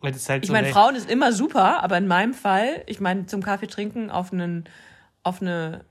Weil 0.00 0.12
halt 0.12 0.42
Ich 0.44 0.46
so 0.46 0.52
meine, 0.52 0.66
eine- 0.68 0.72
Frauen 0.74 0.94
ist 0.94 1.10
immer 1.10 1.32
super, 1.32 1.82
aber 1.82 1.98
in 1.98 2.06
meinem 2.06 2.32
Fall, 2.34 2.82
ich 2.86 3.00
meine, 3.00 3.26
zum 3.26 3.42
Kaffee 3.42 3.66
trinken 3.66 4.10
auf, 4.10 4.32
einen, 4.32 4.64
auf 5.24 5.42
eine 5.42 5.84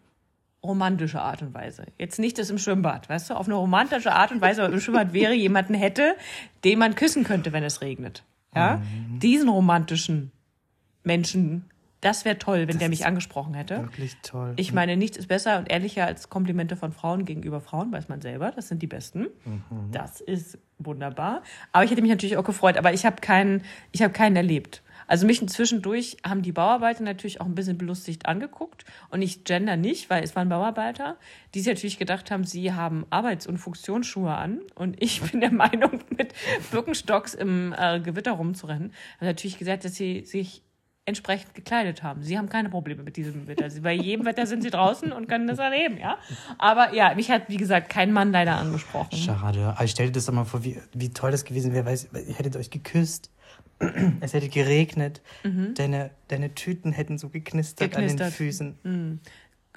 romantische 0.64 1.22
Art 1.22 1.42
und 1.42 1.54
Weise. 1.54 1.86
Jetzt 1.98 2.18
nicht 2.20 2.38
das 2.40 2.50
im 2.50 2.58
Schwimmbad, 2.58 3.10
weißt 3.10 3.30
du? 3.30 3.34
Auf 3.36 3.48
eine 3.48 3.56
romantische 3.56 4.14
Art 4.14 4.32
und 4.32 4.40
Weise, 4.42 4.64
aber 4.64 4.74
im 4.74 4.80
Schwimmbad 4.80 5.12
wäre 5.14 5.34
jemanden 5.36 5.74
hätte, 5.74 6.16
den 6.64 6.80
man 6.80 6.96
küssen 6.96 7.24
könnte, 7.26 7.52
wenn 7.52 7.64
es 7.64 7.82
regnet. 7.82 8.24
Ja? 8.56 8.78
Mhm. 8.78 9.20
Diesen 9.20 9.50
romantischen 9.50 10.32
Menschen 11.04 11.66
Das 12.02 12.26
wäre 12.26 12.38
toll, 12.38 12.68
wenn 12.68 12.78
der 12.78 12.90
mich 12.90 13.06
angesprochen 13.06 13.56
hätte. 13.56 13.82
Wirklich 13.82 14.18
toll. 14.22 14.54
Ich 14.58 14.72
meine, 14.72 14.98
nichts 14.98 15.18
ist 15.18 15.28
besser 15.28 15.58
und 15.58 15.72
ehrlicher 15.72 16.06
als 16.06 16.30
Komplimente 16.30 16.76
von 16.76 16.92
Frauen 16.92 17.26
gegenüber 17.26 17.60
Frauen, 17.60 17.92
weiß 17.92 18.08
man 18.08 18.22
selber. 18.22 18.52
Das 18.52 18.68
sind 18.68 18.84
die 18.84 18.88
besten. 18.88 19.28
Mhm. 19.46 19.92
Das 19.92 20.22
ist 20.22 20.60
wunderbar. 20.78 21.42
Aber 21.72 21.84
ich 21.84 21.90
hätte 21.92 22.02
mich 22.02 22.12
natürlich 22.12 22.38
auch 22.38 22.44
gefreut, 22.44 22.78
aber 22.78 22.94
ich 22.94 23.06
habe 23.06 23.18
keinen, 23.20 23.64
ich 23.92 24.04
habe 24.04 24.14
keinen 24.14 24.36
erlebt. 24.36 24.84
Also 25.08 25.26
mich 25.26 25.46
zwischendurch 25.48 26.18
haben 26.26 26.42
die 26.42 26.52
Bauarbeiter 26.52 27.02
natürlich 27.02 27.40
auch 27.40 27.46
ein 27.46 27.56
bisschen 27.56 27.78
belustigt 27.78 28.26
angeguckt 28.26 28.84
und 29.10 29.22
ich 29.22 29.46
gender 29.46 29.78
nicht, 29.78 30.10
weil 30.10 30.22
es 30.22 30.36
waren 30.36 30.50
Bauarbeiter, 30.50 31.18
die 31.54 31.62
sich 31.62 31.68
natürlich 31.68 31.98
gedacht 31.98 32.30
haben, 32.30 32.44
sie 32.44 32.74
haben 32.74 33.06
Arbeits- 33.10 33.48
und 33.48 33.58
Funktionsschuhe 33.58 34.34
an 34.34 34.60
und 34.76 35.02
ich 35.02 35.22
bin 35.32 35.40
der 35.40 35.54
Meinung, 35.54 36.02
mit 36.10 36.34
Birkenstocks 36.72 37.34
im 37.34 37.74
äh, 37.78 38.02
Gewitter 38.02 38.34
rumzurennen, 38.34 38.92
haben 39.20 39.28
natürlich 39.28 39.58
gesagt, 39.58 39.86
dass 39.86 39.96
sie 39.96 40.26
sich 40.26 40.62
entsprechend 41.08 41.56
gekleidet 41.56 42.04
haben. 42.04 42.22
Sie 42.22 42.38
haben 42.38 42.50
keine 42.50 42.70
Probleme 42.70 43.02
mit 43.02 43.16
diesem 43.16 43.48
Wetter. 43.48 43.70
Bei 43.82 43.94
jedem 43.94 44.26
Wetter 44.26 44.46
sind 44.46 44.62
sie 44.62 44.70
draußen 44.70 45.14
und 45.14 45.30
können 45.30 45.48
das 45.48 45.58
erleben, 45.58 45.98
ja. 45.98 46.18
Aber 46.58 46.94
ja, 46.94 47.16
mich 47.16 47.32
hat, 47.32 47.44
wie 47.48 47.56
gesagt, 47.56 47.90
kein 47.90 48.12
Mann 48.12 48.34
leider 48.34 48.58
angesprochen. 48.58 49.16
Schade. 49.16 49.74
Aber 49.74 49.84
ich 49.86 49.92
stell 49.92 50.08
dir 50.08 50.12
das 50.12 50.26
doch 50.26 50.34
mal 50.34 50.44
vor, 50.44 50.66
wie, 50.66 50.82
wie 50.94 51.10
toll 51.10 51.32
das 51.32 51.46
gewesen 51.46 51.74
wäre, 51.74 51.86
weil 51.86 51.98
ihr 52.28 52.36
hättet 52.36 52.58
euch 52.58 52.70
geküsst. 52.70 53.32
Es 54.22 54.34
hätte 54.34 54.50
geregnet. 54.50 55.22
Deine, 55.76 56.10
deine 56.30 56.56
Tüten 56.56 56.92
hätten 56.92 57.18
so 57.20 57.30
geknistert, 57.30 57.96
an 57.96 58.02
den 58.02 58.18
Geknistert. 58.18 58.34
Füßen. 58.34 59.22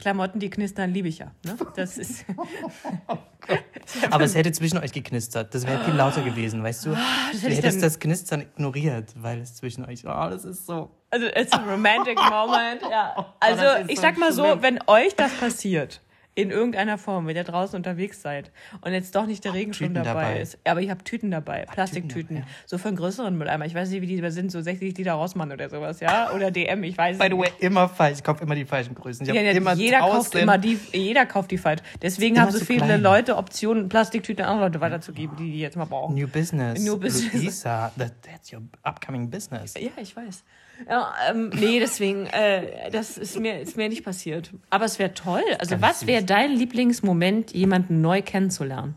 Klamotten, 0.00 0.40
die 0.40 0.48
knistern, 0.48 0.92
liebe 0.92 1.08
ich 1.08 1.18
ja. 1.18 1.30
Ne? 1.44 1.58
Das 1.76 1.98
ist. 1.98 2.24
Aber 4.10 4.24
es 4.24 4.34
hätte 4.34 4.50
zwischen 4.50 4.78
euch 4.78 4.92
geknistert. 4.92 5.54
Das 5.54 5.66
wäre 5.66 5.84
viel 5.84 5.94
lauter 5.94 6.22
gewesen, 6.22 6.62
weißt 6.62 6.86
du? 6.86 6.90
das 6.90 7.40
du 7.42 7.48
hättest 7.48 7.82
das 7.82 7.98
Knistern 7.98 8.40
ignoriert, 8.40 9.12
weil 9.16 9.40
es 9.40 9.56
zwischen 9.56 9.84
euch. 9.84 10.04
Oh, 10.06 10.28
das 10.30 10.46
ist 10.46 10.64
so. 10.64 10.90
Also, 11.10 11.26
it's 11.26 11.52
a 11.52 11.58
romantic 11.58 12.16
moment, 12.16 12.80
ja. 12.90 13.34
Also, 13.40 13.62
das 13.62 13.80
ist 13.82 13.90
ich 13.90 14.00
sag 14.00 14.16
mal 14.16 14.32
so, 14.32 14.62
wenn 14.62 14.78
euch 14.86 15.14
das 15.16 15.32
passiert, 15.34 16.00
in 16.36 16.50
irgendeiner 16.50 16.96
Form, 16.96 17.26
wenn 17.26 17.36
ihr 17.36 17.44
draußen 17.44 17.76
unterwegs 17.76 18.22
seid 18.22 18.50
und 18.82 18.92
jetzt 18.92 19.14
doch 19.16 19.26
nicht 19.26 19.44
der 19.44 19.52
Regenschirm 19.52 19.88
Tüten 19.94 20.04
dabei, 20.04 20.22
dabei. 20.28 20.40
ist, 20.40 20.58
aber 20.64 20.80
ich 20.80 20.88
habe 20.88 21.02
Tüten 21.02 21.30
dabei, 21.30 21.66
Plastiktüten, 21.66 22.36
dabei, 22.36 22.48
so 22.66 22.78
für 22.78 22.88
einen 22.88 22.96
größeren 22.96 23.36
Mülleimer. 23.36 23.66
Ich 23.66 23.74
weiß 23.74 23.90
nicht, 23.90 24.00
wie 24.00 24.06
die 24.06 24.30
sind, 24.30 24.52
so 24.52 24.60
60 24.60 24.96
Liter 24.96 25.14
Rossmann 25.14 25.50
oder 25.50 25.68
sowas, 25.68 26.00
ja? 26.00 26.32
Oder 26.32 26.50
DM, 26.50 26.84
ich 26.84 26.96
weiß 26.96 27.18
By 27.18 27.28
nicht. 27.28 27.32
the 27.32 27.38
way, 27.38 27.66
immer 27.66 27.88
falsch. 27.88 28.18
Ich 28.18 28.24
kaufe 28.24 28.44
immer 28.44 28.54
die 28.54 28.64
falschen 28.64 28.94
Größen. 28.94 29.26
Ich 29.26 29.32
Ja, 29.34 29.40
hab 29.40 29.46
ja, 29.46 29.52
immer 29.52 29.72
jeder 29.74 29.98
kauft 30.00 30.34
immer 30.36 30.56
die, 30.56 30.78
jeder 30.92 31.26
kauft 31.26 31.50
die 31.50 31.58
falsch. 31.58 31.80
Deswegen 32.00 32.40
haben 32.40 32.52
so 32.52 32.64
viele 32.64 32.84
klein. 32.84 33.02
Leute 33.02 33.36
Optionen, 33.36 33.88
Plastiktüten 33.88 34.44
an 34.44 34.52
andere 34.52 34.68
Leute 34.68 34.80
weiterzugeben, 34.80 35.36
die 35.36 35.50
die 35.50 35.60
jetzt 35.60 35.76
mal 35.76 35.84
brauchen. 35.86 36.14
New 36.14 36.28
Business. 36.28 36.80
New 36.80 36.96
Business. 36.96 37.32
Luisa, 37.34 37.92
that, 37.98 38.12
that's 38.22 38.52
your 38.52 38.62
upcoming 38.84 39.28
business. 39.28 39.74
Ja, 39.74 39.90
ich 40.00 40.14
weiß. 40.16 40.44
Ja, 40.88 41.12
ähm, 41.28 41.50
nee, 41.50 41.78
deswegen, 41.78 42.26
äh, 42.26 42.90
das 42.90 43.18
ist 43.18 43.38
mir, 43.38 43.60
ist 43.60 43.76
mir 43.76 43.88
nicht 43.88 44.04
passiert. 44.04 44.52
Aber 44.70 44.84
es 44.84 44.98
wäre 44.98 45.14
toll. 45.14 45.42
Also, 45.58 45.80
was 45.80 46.06
wäre 46.06 46.24
dein 46.24 46.52
Lieblingsmoment, 46.52 47.52
jemanden 47.52 48.00
neu 48.00 48.22
kennenzulernen? 48.22 48.94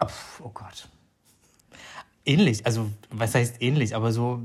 Oh, 0.00 0.06
oh 0.44 0.50
Gott. 0.52 0.88
Ähnlich, 2.26 2.64
also 2.64 2.90
was 3.10 3.34
heißt 3.34 3.60
ähnlich, 3.60 3.94
aber 3.94 4.12
so 4.12 4.42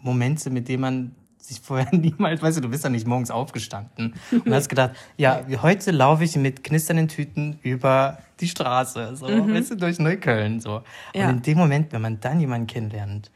Momente, 0.00 0.50
mit 0.50 0.68
denen 0.68 0.80
man 0.80 1.14
sich 1.38 1.60
vorher 1.60 1.88
niemals, 1.92 2.42
weißt 2.42 2.58
du, 2.58 2.62
du 2.62 2.68
bist 2.68 2.84
ja 2.84 2.90
nicht 2.90 3.06
morgens 3.06 3.30
aufgestanden 3.30 4.14
und 4.30 4.52
hast 4.52 4.68
gedacht, 4.68 4.92
ja, 5.16 5.44
heute 5.60 5.90
laufe 5.90 6.24
ich 6.24 6.36
mit 6.36 6.64
knisternden 6.64 7.08
Tüten 7.08 7.58
über 7.62 8.18
die 8.40 8.48
Straße, 8.48 9.16
so, 9.16 9.26
weißt 9.26 9.72
du, 9.72 9.76
durch 9.76 9.98
Neukölln, 9.98 10.60
so. 10.60 10.82
Ja. 11.14 11.28
Und 11.28 11.36
in 11.36 11.42
dem 11.42 11.58
Moment, 11.58 11.92
wenn 11.92 12.02
man 12.02 12.20
dann 12.20 12.40
jemanden 12.40 12.66
kennenlernt, 12.66 13.30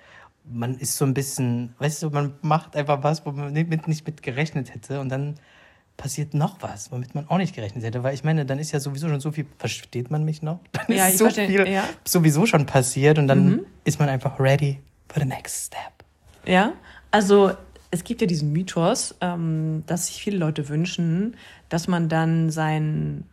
man 0.48 0.78
ist 0.78 0.96
so 0.96 1.04
ein 1.04 1.14
bisschen, 1.14 1.74
weißt 1.78 2.02
du, 2.02 2.10
man 2.10 2.34
macht 2.42 2.76
einfach 2.76 3.02
was, 3.02 3.24
wo 3.26 3.32
man 3.32 3.52
nicht 3.52 3.68
mit, 3.68 3.88
nicht 3.88 4.06
mit 4.06 4.22
gerechnet 4.22 4.72
hätte 4.74 5.00
und 5.00 5.08
dann 5.08 5.34
passiert 5.96 6.34
noch 6.34 6.60
was, 6.60 6.92
womit 6.92 7.14
man 7.14 7.26
auch 7.28 7.38
nicht 7.38 7.54
gerechnet 7.54 7.82
hätte, 7.82 8.02
weil 8.02 8.14
ich 8.14 8.22
meine, 8.22 8.44
dann 8.44 8.58
ist 8.58 8.70
ja 8.72 8.80
sowieso 8.80 9.08
schon 9.08 9.20
so 9.20 9.32
viel, 9.32 9.46
versteht 9.58 10.10
man 10.10 10.24
mich 10.24 10.42
noch? 10.42 10.60
Dann 10.72 10.94
Ja, 10.94 11.06
ist 11.06 11.18
so 11.18 11.24
verstehe, 11.24 11.46
viel 11.46 11.66
ja. 11.72 11.84
sowieso 12.04 12.44
schon 12.44 12.66
passiert 12.66 13.18
und 13.18 13.28
dann 13.28 13.64
ist 13.84 13.98
man 13.98 14.08
einfach 14.10 14.38
ready 14.38 14.80
for 15.08 15.22
the 15.22 15.28
next 15.28 15.66
step. 15.68 16.04
Ja, 16.44 16.74
also 17.10 17.52
es 17.90 18.04
gibt 18.04 18.20
ja 18.20 18.26
diesen 18.26 18.52
Mythos, 18.52 19.14
ähm, 19.22 19.84
dass 19.86 20.08
sich 20.08 20.20
viele 20.22 20.36
Leute 20.36 20.68
wünschen, 20.68 21.36
dass 21.70 21.88
man 21.88 22.08
dann 22.10 22.50
seinen 22.50 23.24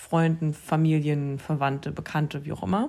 Freunden, 0.00 0.54
Familien, 0.54 1.38
Verwandte, 1.38 1.92
Bekannte, 1.92 2.44
wie 2.44 2.52
auch 2.52 2.62
immer, 2.62 2.88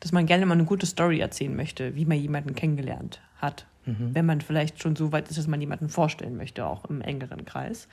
dass 0.00 0.12
man 0.12 0.26
gerne 0.26 0.46
mal 0.46 0.54
eine 0.54 0.64
gute 0.64 0.86
Story 0.86 1.18
erzählen 1.20 1.54
möchte, 1.54 1.94
wie 1.96 2.04
man 2.06 2.18
jemanden 2.18 2.54
kennengelernt 2.54 3.20
hat. 3.36 3.66
Wenn 4.14 4.26
man 4.26 4.40
vielleicht 4.40 4.80
schon 4.80 4.94
so 4.94 5.10
weit 5.10 5.28
ist, 5.28 5.38
dass 5.38 5.48
man 5.48 5.60
jemanden 5.60 5.88
vorstellen 5.88 6.36
möchte, 6.36 6.64
auch 6.66 6.84
im 6.84 7.00
engeren 7.00 7.44
Kreis. 7.44 7.88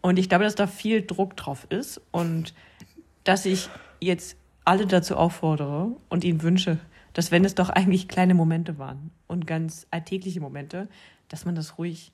Und 0.00 0.20
ich 0.20 0.28
glaube, 0.28 0.44
dass 0.44 0.54
da 0.54 0.68
viel 0.68 1.02
Druck 1.04 1.36
drauf 1.36 1.66
ist 1.68 2.00
und 2.12 2.54
dass 3.24 3.44
ich 3.44 3.68
jetzt 4.00 4.36
alle 4.64 4.86
dazu 4.86 5.16
auffordere 5.16 5.90
und 6.08 6.22
ihnen 6.22 6.42
wünsche, 6.42 6.78
dass 7.12 7.32
wenn 7.32 7.44
es 7.44 7.56
doch 7.56 7.70
eigentlich 7.70 8.06
kleine 8.06 8.34
Momente 8.34 8.78
waren 8.78 9.10
und 9.26 9.48
ganz 9.48 9.88
alltägliche 9.90 10.40
Momente, 10.40 10.88
dass 11.28 11.44
man 11.44 11.56
das 11.56 11.76
ruhig 11.76 12.12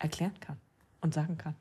erklären 0.00 0.34
kann 0.40 0.56
und 1.00 1.14
sagen 1.14 1.38
kann. 1.38 1.54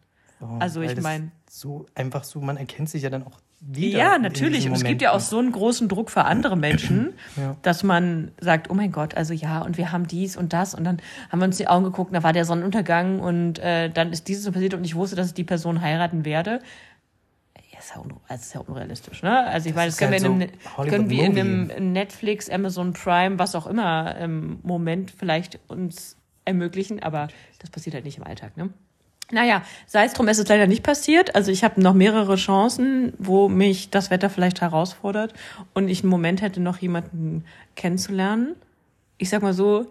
Also 0.59 0.81
ich 0.81 0.89
Weil 0.89 0.95
das 0.95 1.03
mein- 1.03 1.31
so 1.47 1.85
einfach 1.93 2.23
so, 2.23 2.41
man 2.41 2.57
erkennt 2.57 2.89
sich 2.89 3.03
ja 3.03 3.11
dann 3.11 3.23
auch 3.27 3.39
wieder. 3.61 3.97
Ja, 3.99 4.15
in 4.15 4.21
natürlich. 4.21 4.67
Und 4.67 4.73
es 4.73 4.83
gibt 4.83 5.01
ja 5.01 5.11
auch 5.11 5.19
so 5.19 5.37
einen 5.39 5.51
großen 5.51 5.87
Druck 5.89 6.09
für 6.09 6.25
andere 6.25 6.55
Menschen, 6.55 7.13
Ja. 7.35 7.55
dass 7.61 7.83
man 7.83 8.31
sagt, 8.39 8.69
oh 8.69 8.73
mein 8.73 8.91
Gott, 8.91 9.15
also 9.15 9.33
ja, 9.33 9.61
und 9.61 9.77
wir 9.77 9.91
haben 9.91 10.07
dies 10.07 10.37
und 10.37 10.53
das. 10.53 10.73
Und 10.73 10.83
dann 10.85 10.97
haben 11.29 11.39
wir 11.39 11.45
uns 11.45 11.57
die 11.57 11.67
Augen 11.67 11.83
geguckt, 11.83 12.13
da 12.15 12.23
war 12.23 12.33
der 12.33 12.45
Sonnenuntergang 12.45 13.19
und 13.19 13.59
äh, 13.59 13.89
dann 13.89 14.11
ist 14.13 14.27
dieses 14.27 14.43
so 14.43 14.51
passiert 14.51 14.73
und 14.73 14.83
ich 14.85 14.95
wusste, 14.95 15.15
dass 15.15 15.27
ich 15.27 15.33
die 15.33 15.43
Person 15.43 15.81
heiraten 15.81 16.23
werde. 16.25 16.61
Ja, 17.71 17.79
ist 17.79 17.91
ja, 17.95 18.01
un 18.01 18.13
also 18.27 18.41
ist 18.41 18.53
ja 18.53 18.61
unrealistisch, 18.61 19.23
ne? 19.23 19.45
Also 19.47 19.69
ich 19.69 19.75
meine, 19.75 19.87
das 19.89 19.97
können 19.97 20.11
wir 20.11 20.19
halt 20.19 20.25
in 20.41 20.49
so 20.49 20.81
einem, 20.81 20.89
können 20.89 21.09
wir 21.09 21.23
in 21.25 21.37
einem. 21.39 21.93
Netflix, 21.93 22.49
Amazon 22.49 22.93
Prime, 22.93 23.39
was 23.39 23.55
auch 23.55 23.67
immer, 23.67 24.15
im 24.17 24.59
Moment 24.63 25.11
vielleicht 25.11 25.59
uns 25.67 26.15
ermöglichen, 26.45 27.01
aber 27.03 27.27
das 27.59 27.69
passiert 27.69 27.93
halt 27.93 28.05
nicht 28.05 28.17
im 28.17 28.23
Alltag, 28.23 28.57
ne? 28.57 28.69
Naja, 29.31 29.61
sei 29.85 30.05
es 30.05 30.13
drum, 30.13 30.27
es 30.27 30.39
ist 30.39 30.49
leider 30.49 30.65
nicht 30.67 30.83
passiert. 30.83 31.35
Also 31.35 31.51
ich 31.51 31.63
habe 31.63 31.81
noch 31.81 31.93
mehrere 31.93 32.35
Chancen, 32.35 33.13
wo 33.19 33.47
mich 33.47 33.89
das 33.91 34.09
Wetter 34.09 34.29
vielleicht 34.29 34.61
herausfordert 34.61 35.33
und 35.73 35.87
ich 35.87 36.01
einen 36.01 36.09
Moment 36.09 36.41
hätte, 36.41 36.59
noch 36.59 36.77
jemanden 36.79 37.43
kennenzulernen. 37.75 38.55
Ich 39.17 39.29
sag 39.29 39.41
mal 39.41 39.53
so, 39.53 39.85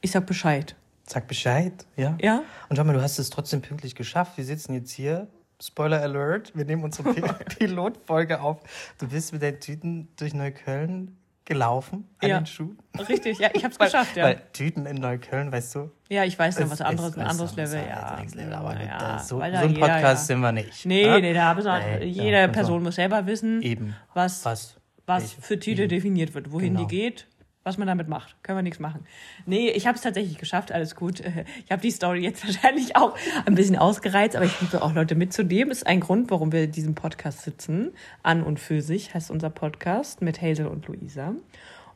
ich 0.00 0.10
sag 0.10 0.26
Bescheid. 0.26 0.74
Sag 1.06 1.26
Bescheid, 1.26 1.72
ja? 1.96 2.16
Ja? 2.20 2.42
Und 2.68 2.76
schau 2.76 2.84
mal, 2.84 2.92
du 2.92 3.02
hast 3.02 3.18
es 3.18 3.30
trotzdem 3.30 3.62
pünktlich 3.62 3.94
geschafft. 3.94 4.36
Wir 4.36 4.44
sitzen 4.44 4.74
jetzt 4.74 4.90
hier. 4.92 5.26
Spoiler 5.60 6.00
Alert, 6.02 6.52
wir 6.56 6.64
nehmen 6.64 6.82
unsere 6.84 7.14
Pi- 7.14 7.22
Pilotfolge 7.58 8.40
auf. 8.40 8.58
Du 8.98 9.08
bist 9.08 9.32
mit 9.32 9.42
deinen 9.42 9.60
Tüten 9.60 10.08
durch 10.16 10.34
Neukölln 10.34 11.16
gelaufen 11.44 12.08
an 12.20 12.28
Ja. 12.28 12.40
den 12.40 12.46
Schuhen. 12.46 12.78
Richtig, 13.08 13.38
ja, 13.38 13.48
ich 13.52 13.64
hab's 13.64 13.76
Weil, 13.80 13.86
geschafft, 13.88 14.16
ja. 14.16 14.24
weil 14.24 14.42
Tüten 14.52 14.86
in 14.86 14.96
Neukölln, 14.96 15.50
weißt 15.50 15.74
du? 15.74 15.90
Ja, 16.08 16.24
ich 16.24 16.38
weiß 16.38 16.58
noch 16.58 16.66
es 16.66 16.72
was 16.72 16.80
anderes, 16.80 17.16
ein 17.16 17.24
es 17.24 17.30
anderes 17.30 17.56
Level, 17.56 17.78
es 17.80 17.82
ist 17.82 18.34
ja. 18.34 18.40
level, 18.42 18.52
aber 18.54 18.80
ja, 18.82 18.98
das- 18.98 19.28
so, 19.28 19.36
so 19.36 19.40
da 19.40 19.46
ein 19.60 19.74
Podcast 19.74 20.02
ja. 20.02 20.16
sind 20.16 20.40
wir 20.40 20.52
nicht. 20.52 20.86
Nee, 20.86 21.04
ja? 21.06 21.18
nee, 21.18 21.32
da 21.32 21.44
haben 21.46 21.64
wir 21.64 21.98
Nee, 21.98 22.04
jede 22.06 22.48
Person 22.48 22.82
muss 22.82 22.94
selber 22.94 23.26
wissen, 23.26 23.60
Eben. 23.62 23.96
was, 24.14 24.44
was, 24.44 24.76
Was? 25.06 25.32
für 25.32 25.58
Tüte 25.58 25.88
definiert 25.88 26.32
wird, 26.34 26.52
wohin 26.52 26.74
Genau. 26.74 26.86
die 26.86 26.96
geht, 26.96 27.26
was 27.64 27.78
man 27.78 27.86
damit 27.86 28.08
macht. 28.08 28.36
Können 28.42 28.58
wir 28.58 28.62
nichts 28.62 28.80
machen. 28.80 29.06
Nee, 29.46 29.70
ich 29.70 29.86
habe 29.86 29.96
es 29.96 30.02
tatsächlich 30.02 30.38
geschafft, 30.38 30.72
alles 30.72 30.96
gut. 30.96 31.20
Ich 31.64 31.70
habe 31.70 31.80
die 31.82 31.90
Story 31.90 32.20
jetzt 32.20 32.44
wahrscheinlich 32.46 32.96
auch 32.96 33.16
ein 33.46 33.54
bisschen 33.54 33.76
ausgereizt, 33.76 34.36
aber 34.36 34.44
ich 34.44 34.60
liebe 34.60 34.82
auch 34.82 34.94
Leute 34.94 35.14
mitzunehmen. 35.14 35.70
Ist 35.70 35.86
ein 35.86 36.00
Grund, 36.00 36.30
warum 36.30 36.52
wir 36.52 36.64
in 36.64 36.72
diesem 36.72 36.94
Podcast 36.94 37.42
sitzen. 37.42 37.92
An 38.22 38.42
und 38.42 38.58
für 38.58 38.82
sich 38.82 39.14
heißt 39.14 39.30
unser 39.30 39.50
Podcast 39.50 40.22
mit 40.22 40.42
Hazel 40.42 40.66
und 40.66 40.88
Luisa. 40.88 41.34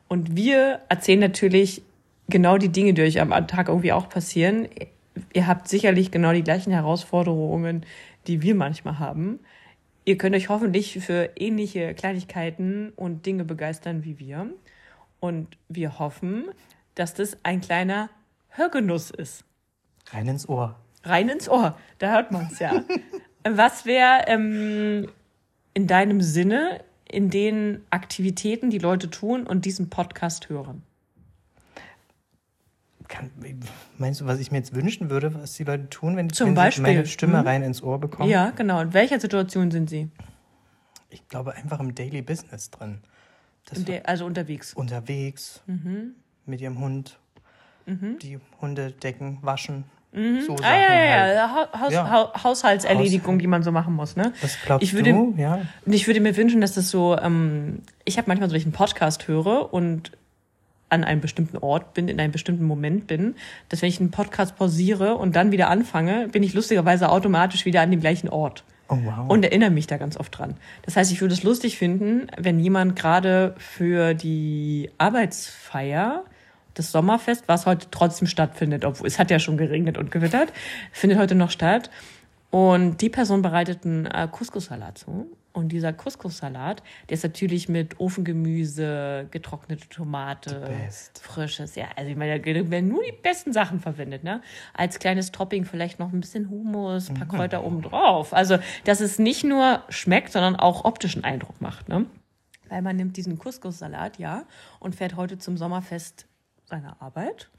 Und 0.09 0.37
wir 0.37 0.81
erzählen 0.89 1.21
natürlich 1.21 1.83
genau 2.29 2.59
die 2.59 2.69
Dinge, 2.69 2.95
die 2.95 3.03
euch 3.03 3.21
am 3.21 3.31
Tag 3.47 3.69
irgendwie 3.69 3.93
auch 3.93 4.09
passieren. 4.09 4.69
Ihr 5.33 5.47
habt 5.47 5.69
sicherlich 5.69 6.11
genau 6.11 6.33
die 6.33 6.45
gleichen 6.45 6.73
Herausforderungen, 6.73 7.85
die 8.27 8.43
wir 8.43 8.55
manchmal 8.55 8.99
haben. 8.99 9.41
Ihr 10.05 10.19
könnt 10.19 10.37
euch 10.37 10.49
hoffentlich 10.49 11.01
für 11.01 11.31
ähnliche 11.37 11.93
Kleinigkeiten 11.95 12.93
und 12.95 13.27
Dinge 13.27 13.45
begeistern 13.45 14.05
wie 14.05 14.21
wir. 14.21 14.49
Und 15.27 15.59
wir 15.69 15.99
hoffen, 15.99 16.45
dass 16.95 17.13
das 17.15 17.37
ein 17.43 17.61
kleiner 17.61 18.09
Hörgenuss 18.49 19.11
ist. 19.11 19.45
Rein 20.11 20.29
ins 20.29 20.49
Ohr. 20.49 20.77
Rein 21.03 21.29
ins 21.29 21.49
Ohr, 21.49 21.77
da 21.99 22.13
hört 22.13 22.31
man 22.31 22.47
es 22.51 22.61
ja. 22.61 22.85
Was 23.49 23.87
wäre 23.87 24.25
ähm, 24.29 25.09
in 25.75 25.87
deinem 25.89 26.21
Sinne 26.21 26.85
in 27.09 27.29
den 27.31 27.85
Aktivitäten, 27.91 28.71
die 28.71 28.79
Leute 28.79 29.11
tun 29.11 29.47
und 29.47 29.65
diesen 29.65 29.91
Podcast 29.91 30.49
hören? 30.49 30.83
Kann, 33.09 33.31
meinst 33.99 34.21
du, 34.21 34.27
was 34.27 34.39
ich 34.41 34.51
mir 34.51 34.59
jetzt 34.59 34.75
wünschen 34.75 35.11
würde, 35.11 35.33
was 35.35 35.55
die 35.55 35.65
Leute 35.65 35.89
tun, 35.91 36.17
wenn, 36.17 36.31
Zum 36.31 36.49
wenn 36.49 36.55
Beispiel. 36.55 36.85
sie 36.87 36.93
meine 36.95 37.07
Stimme 37.07 37.41
Mhm. 37.41 37.47
rein 37.47 37.63
ins 37.63 37.83
Ohr 37.83 37.99
bekommen? 38.01 38.29
Ja, 38.31 38.51
genau. 38.51 38.81
In 38.81 38.93
welcher 38.95 39.21
Situation 39.21 39.71
sind 39.71 39.89
sie? 39.91 40.09
Ich 41.11 41.27
glaube 41.29 41.55
einfach 41.55 41.79
im 41.81 41.95
Daily 41.95 42.23
Business 42.23 42.71
drin. 42.71 42.99
Das 43.67 43.85
also 44.05 44.25
unterwegs. 44.27 44.75
unterwegs 44.75 45.63
Mhm. 45.67 46.15
mit 46.47 46.61
ihrem 46.61 46.79
Hund, 46.81 47.19
die 47.87 48.39
Hundedecken 48.61 49.39
waschen, 49.43 49.85
So 50.13 50.57
Ah, 50.63 50.75
ja, 50.75 51.05
ja, 51.05 51.21
halt. 51.21 51.35
ja. 51.37 51.51
Ha- 51.73 51.81
Haus, 51.81 51.93
Ja. 51.93 52.09
Ha 52.11 52.45
Haushaltserledigung, 52.45 53.39
die 53.39 53.47
man 53.47 53.63
so 53.63 53.71
machen 53.71 53.93
muss, 53.95 54.17
ne? 54.17 54.33
Was 54.41 54.57
glaubst 54.65 54.83
ich 54.83 54.95
würde, 54.95 55.11
du? 55.13 55.35
Ja. 55.37 55.61
Und 55.85 55.93
ich 55.93 56.07
würde 56.07 56.21
mir 56.21 56.35
wünschen, 56.39 56.63
dass 56.63 56.73
das 56.75 56.89
so, 56.91 57.19
ähm, 57.19 57.83
ich 58.07 58.17
habe 58.17 58.29
manchmal 58.29 58.49
so, 58.49 58.55
wenn 58.55 58.61
ich 58.61 58.65
einen 58.67 58.73
Podcast 58.73 59.29
höre 59.29 59.75
und 59.75 60.13
an 60.89 61.05
einem 61.05 61.21
bestimmten 61.21 61.59
Ort 61.59 61.93
bin, 61.95 62.09
in 62.09 62.19
einem 62.19 62.33
bestimmten 62.33 62.65
Moment 62.65 63.07
bin, 63.09 63.35
dass 63.69 63.83
wenn 63.83 63.89
ich 63.91 64.01
einen 64.01 64.11
Podcast 64.11 64.57
pausiere 64.57 65.17
und 65.17 65.37
dann 65.37 65.53
wieder 65.53 65.69
anfange, 65.69 66.29
bin 66.29 66.43
ich 66.43 66.55
lustigerweise 66.55 67.11
automatisch 67.11 67.67
wieder 67.67 67.83
an 67.83 67.91
dem 67.91 68.01
gleichen 68.01 68.29
Ort. 68.31 68.65
Oh, 68.89 68.99
wow. 69.03 69.29
Und 69.29 69.45
erinnere 69.45 69.71
mich 69.71 69.87
da 69.87 69.97
ganz 69.97 70.17
oft 70.17 70.37
dran. 70.37 70.55
Das 70.83 70.97
heißt, 70.97 71.11
ich 71.11 71.21
würde 71.21 71.35
es 71.35 71.43
lustig 71.43 71.77
finden, 71.77 72.29
wenn 72.37 72.61
jemand 72.61 72.97
gerade 72.97 73.55
für 73.59 74.15
die 74.15 74.91
Arbeitsfeier, 74.99 76.25
das 76.75 76.93
Sommerfest, 76.93 77.49
was 77.49 77.67
heute 77.67 77.89
trotzdem 77.91 78.29
stattfindet, 78.29 78.85
obwohl 78.85 79.09
es 79.09 79.19
hat 79.19 79.31
ja 79.31 79.39
schon 79.39 79.57
geregnet 79.57 79.99
und 79.99 80.11
gewittert, 80.11 80.53
findet 80.93 81.19
heute 81.19 81.35
noch 81.35 81.51
statt. 81.51 81.91
Und 82.57 83.03
die 83.03 83.11
Person 83.11 83.43
bereitet 83.43 83.85
einen 83.85 84.07
äh, 84.07 84.27
Couscous-Salat 84.33 84.97
zu. 84.97 85.31
Und 85.53 85.73
dieser 85.73 85.93
Couscous-Salat, 85.93 86.83
der 87.11 87.15
ist 87.15 87.23
natürlich 87.23 87.69
mit 87.69 88.01
Ofengemüse, 88.01 89.29
getrocknete 89.31 89.87
Tomate, 89.91 90.63
frisches. 91.21 91.75
Ja, 91.75 91.89
also 91.97 92.11
ich 92.11 92.17
meine, 92.17 92.41
da 92.41 92.71
werden 92.71 92.89
nur 92.89 93.03
die 93.05 93.13
besten 93.13 93.53
Sachen 93.53 93.79
verwendet, 93.79 94.25
ne? 94.25 94.41
Als 94.73 94.99
kleines 94.99 95.33
Topping 95.33 95.67
vielleicht 95.67 95.99
noch 95.99 96.15
ein 96.15 96.21
bisschen 96.21 96.49
Hummus, 96.49 97.11
ein 97.11 97.17
paar 97.17 97.29
Kräuter 97.29 97.63
oben 97.63 97.83
drauf. 97.83 98.33
Also, 98.33 98.57
dass 98.85 99.01
es 99.01 99.19
nicht 99.19 99.45
nur 99.45 99.83
schmeckt, 99.91 100.33
sondern 100.33 100.57
auch 100.57 100.87
optischen 100.87 101.25
Eindruck 101.25 101.61
macht, 101.61 101.91
ne? 101.91 102.07
Weil 102.71 102.81
man 102.81 102.97
nimmt 102.97 103.19
diesen 103.19 103.39
Couscous-Salat, 103.39 104.19
ja, 104.19 104.45
und 104.81 104.95
fährt 104.95 105.17
heute 105.17 105.37
zum 105.37 105.59
Sommerfest 105.59 106.27
seiner 106.65 107.03
Arbeit. 107.03 107.51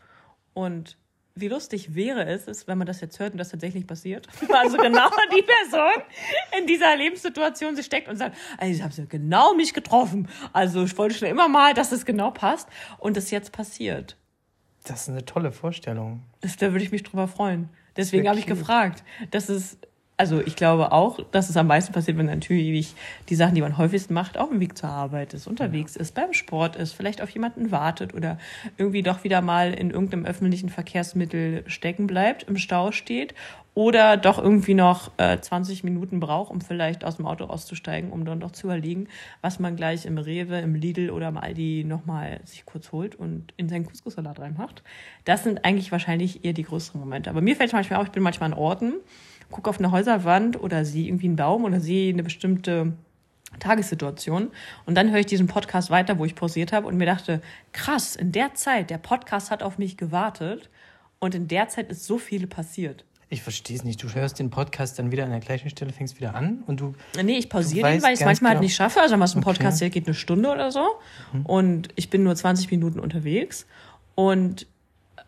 Und 0.56 0.98
wie 1.40 1.48
lustig 1.48 1.96
wäre 1.96 2.26
es, 2.26 2.48
ist, 2.48 2.68
wenn 2.68 2.78
man 2.78 2.88
das 2.88 3.02
jetzt 3.02 3.20
hört 3.20 3.34
und 3.34 3.38
das 3.38 3.50
tatsächlich 3.50 3.88
passiert. 3.88 4.28
Also 4.58 4.78
genau 4.78 5.10
die 5.36 5.44
Person 5.44 6.04
in 6.58 6.66
dieser 6.66 6.96
Lebenssituation 6.96 7.76
sich 7.76 7.86
steckt 7.86 8.08
und 8.08 8.16
sagt, 8.16 8.36
also 8.58 8.74
ich 8.74 8.82
habe 8.82 9.08
genau 9.08 9.54
mich 9.54 9.74
getroffen. 9.74 10.28
Also 10.52 10.84
ich 10.84 10.98
wollte 10.98 11.16
schon 11.16 11.28
immer 11.28 11.48
mal, 11.48 11.74
dass 11.74 11.92
es 11.92 12.06
genau 12.06 12.32
passt 12.32 12.68
und 12.98 13.18
es 13.18 13.30
jetzt 13.30 13.52
passiert. 13.52 14.18
Das 14.84 15.04
ist 15.04 15.10
eine 15.10 15.26
tolle 15.26 15.52
Vorstellung. 15.52 16.24
Das, 16.42 16.58
da 16.58 16.72
würde 16.72 16.84
ich 16.84 16.92
mich 16.92 17.04
drüber 17.04 17.28
freuen. 17.28 17.70
Deswegen 17.98 18.28
habe 18.28 18.40
ich 18.40 18.46
gefragt. 18.46 19.04
Das 19.32 19.50
ist, 19.50 19.87
also 20.18 20.42
ich 20.42 20.56
glaube 20.56 20.92
auch, 20.92 21.20
dass 21.32 21.50
es 21.50 21.58
am 21.58 21.68
meisten 21.68 21.94
passiert, 21.94 22.18
wenn 22.18 22.26
natürlich 22.26 22.96
die 23.30 23.36
Sachen, 23.36 23.54
die 23.54 23.62
man 23.62 23.78
häufigst 23.78 24.10
macht, 24.10 24.38
auf 24.38 24.50
dem 24.50 24.60
Weg 24.60 24.76
zur 24.76 24.90
Arbeit 24.90 25.36
ist, 25.36 25.46
unterwegs 25.46 25.96
ist, 25.96 26.16
beim 26.16 26.34
Sport 26.34 26.76
ist, 26.76 26.94
vielleicht 26.94 27.22
auf 27.22 27.30
jemanden 27.30 27.70
wartet 27.70 28.16
oder 28.16 28.40
irgendwie 28.78 29.04
doch 29.04 29.24
wieder 29.24 29.42
mal 29.42 29.74
in 29.74 29.92
irgendeinem 29.92 30.26
öffentlichen 30.26 30.70
Verkehrsmittel 30.70 31.64
stecken 31.68 32.08
bleibt, 32.08 32.44
im 32.44 32.58
Stau 32.58 32.92
steht 32.92 33.36
oder 33.76 34.18
doch 34.18 34.40
irgendwie 34.40 34.74
noch 34.74 35.12
äh, 35.18 35.40
20 35.40 35.84
Minuten 35.84 36.20
braucht, 36.20 36.50
um 36.50 36.62
vielleicht 36.62 37.06
aus 37.06 37.18
dem 37.18 37.28
Auto 37.28 37.46
auszusteigen, 37.46 38.12
um 38.12 38.26
dann 38.26 38.40
doch 38.40 38.50
zu 38.50 38.66
überlegen, 38.66 39.08
was 39.42 39.60
man 39.60 39.76
gleich 39.76 40.08
im 40.08 40.18
Rewe, 40.18 40.58
im 40.58 40.74
Lidl 40.74 41.12
oder 41.12 41.28
im 41.28 41.38
Aldi 41.38 41.84
nochmal 41.86 42.40
sich 42.44 42.66
kurz 42.66 42.92
holt 42.92 43.14
und 43.14 43.54
in 43.56 43.70
seinen 43.70 43.86
Couscous-Salat 43.86 44.40
reinmacht. 44.40 44.82
Das 45.26 45.44
sind 45.44 45.64
eigentlich 45.64 45.92
wahrscheinlich 45.92 46.44
eher 46.44 46.54
die 46.54 46.64
größeren 46.64 47.00
Momente. 47.00 47.30
Aber 47.30 47.42
mir 47.42 47.56
fällt 47.56 47.72
manchmal 47.72 48.00
auf, 48.00 48.08
ich 48.08 48.14
bin 48.14 48.24
manchmal 48.24 48.52
an 48.52 48.58
Orten, 48.58 48.94
gucke 49.52 49.70
auf 49.70 49.80
eine 49.80 49.92
Häuserwand 49.92 50.60
oder 50.62 50.84
sehe 50.86 51.08
irgendwie 51.08 51.28
einen 51.28 51.36
Baum 51.36 51.64
oder 51.64 51.80
sehe 51.80 52.12
eine 52.14 52.24
bestimmte 52.24 52.94
Tagessituation. 53.60 54.50
Und 54.86 54.96
dann 54.96 55.10
höre 55.12 55.20
ich 55.20 55.26
diesen 55.26 55.48
Podcast 55.48 55.90
weiter, 55.90 56.20
wo 56.20 56.26
ich 56.26 56.36
pausiert 56.36 56.74
habe 56.74 56.88
und 56.88 56.98
mir 56.98 57.06
dachte, 57.06 57.42
krass, 57.72 58.16
in 58.16 58.32
der 58.32 58.54
Zeit, 58.56 58.90
der 58.90 58.98
Podcast 58.98 59.52
hat 59.52 59.64
auf 59.64 59.78
mich 59.78 59.98
gewartet 59.98 60.70
und 61.20 61.34
in 61.34 61.48
der 61.48 61.68
Zeit 61.70 61.90
ist 61.90 62.06
so 62.06 62.18
viel 62.18 62.48
passiert. 62.48 63.06
Ich 63.30 63.42
verstehe 63.42 63.76
es 63.76 63.84
nicht. 63.84 64.02
Du 64.02 64.10
hörst 64.14 64.40
den 64.40 64.50
Podcast 64.50 65.00
dann 65.00 65.12
wieder 65.12 65.26
an 65.26 65.32
der 65.32 65.42
gleichen 65.42 65.70
Stelle, 65.70 65.92
fängst 65.92 66.18
wieder 66.18 66.34
an 66.34 66.64
und 66.66 66.80
du. 66.80 66.94
Nee, 67.22 67.38
ich 67.38 67.50
pausiere 67.50 67.88
den, 67.88 67.96
weißt 67.96 68.06
weil 68.06 68.14
ich 68.14 68.20
es 68.22 68.26
manchmal 68.26 68.52
halt 68.52 68.58
genau- 68.60 68.64
nicht 68.66 68.76
schaffe. 68.76 69.02
Also 69.02 69.20
was 69.20 69.36
ein 69.36 69.40
Okay. 69.40 69.50
Mhm. 69.50 69.54
Podcast 69.54 69.80
hier 69.80 69.90
geht 69.90 70.06
eine 70.08 70.14
Stunde 70.14 70.50
oder 70.50 70.72
so. 70.72 70.86
Und 71.44 71.90
ich 71.96 72.10
bin 72.10 72.24
nur 72.24 72.36
20 72.36 72.72
Minuten 72.72 73.00
unterwegs. 73.02 73.66
Und 74.16 74.66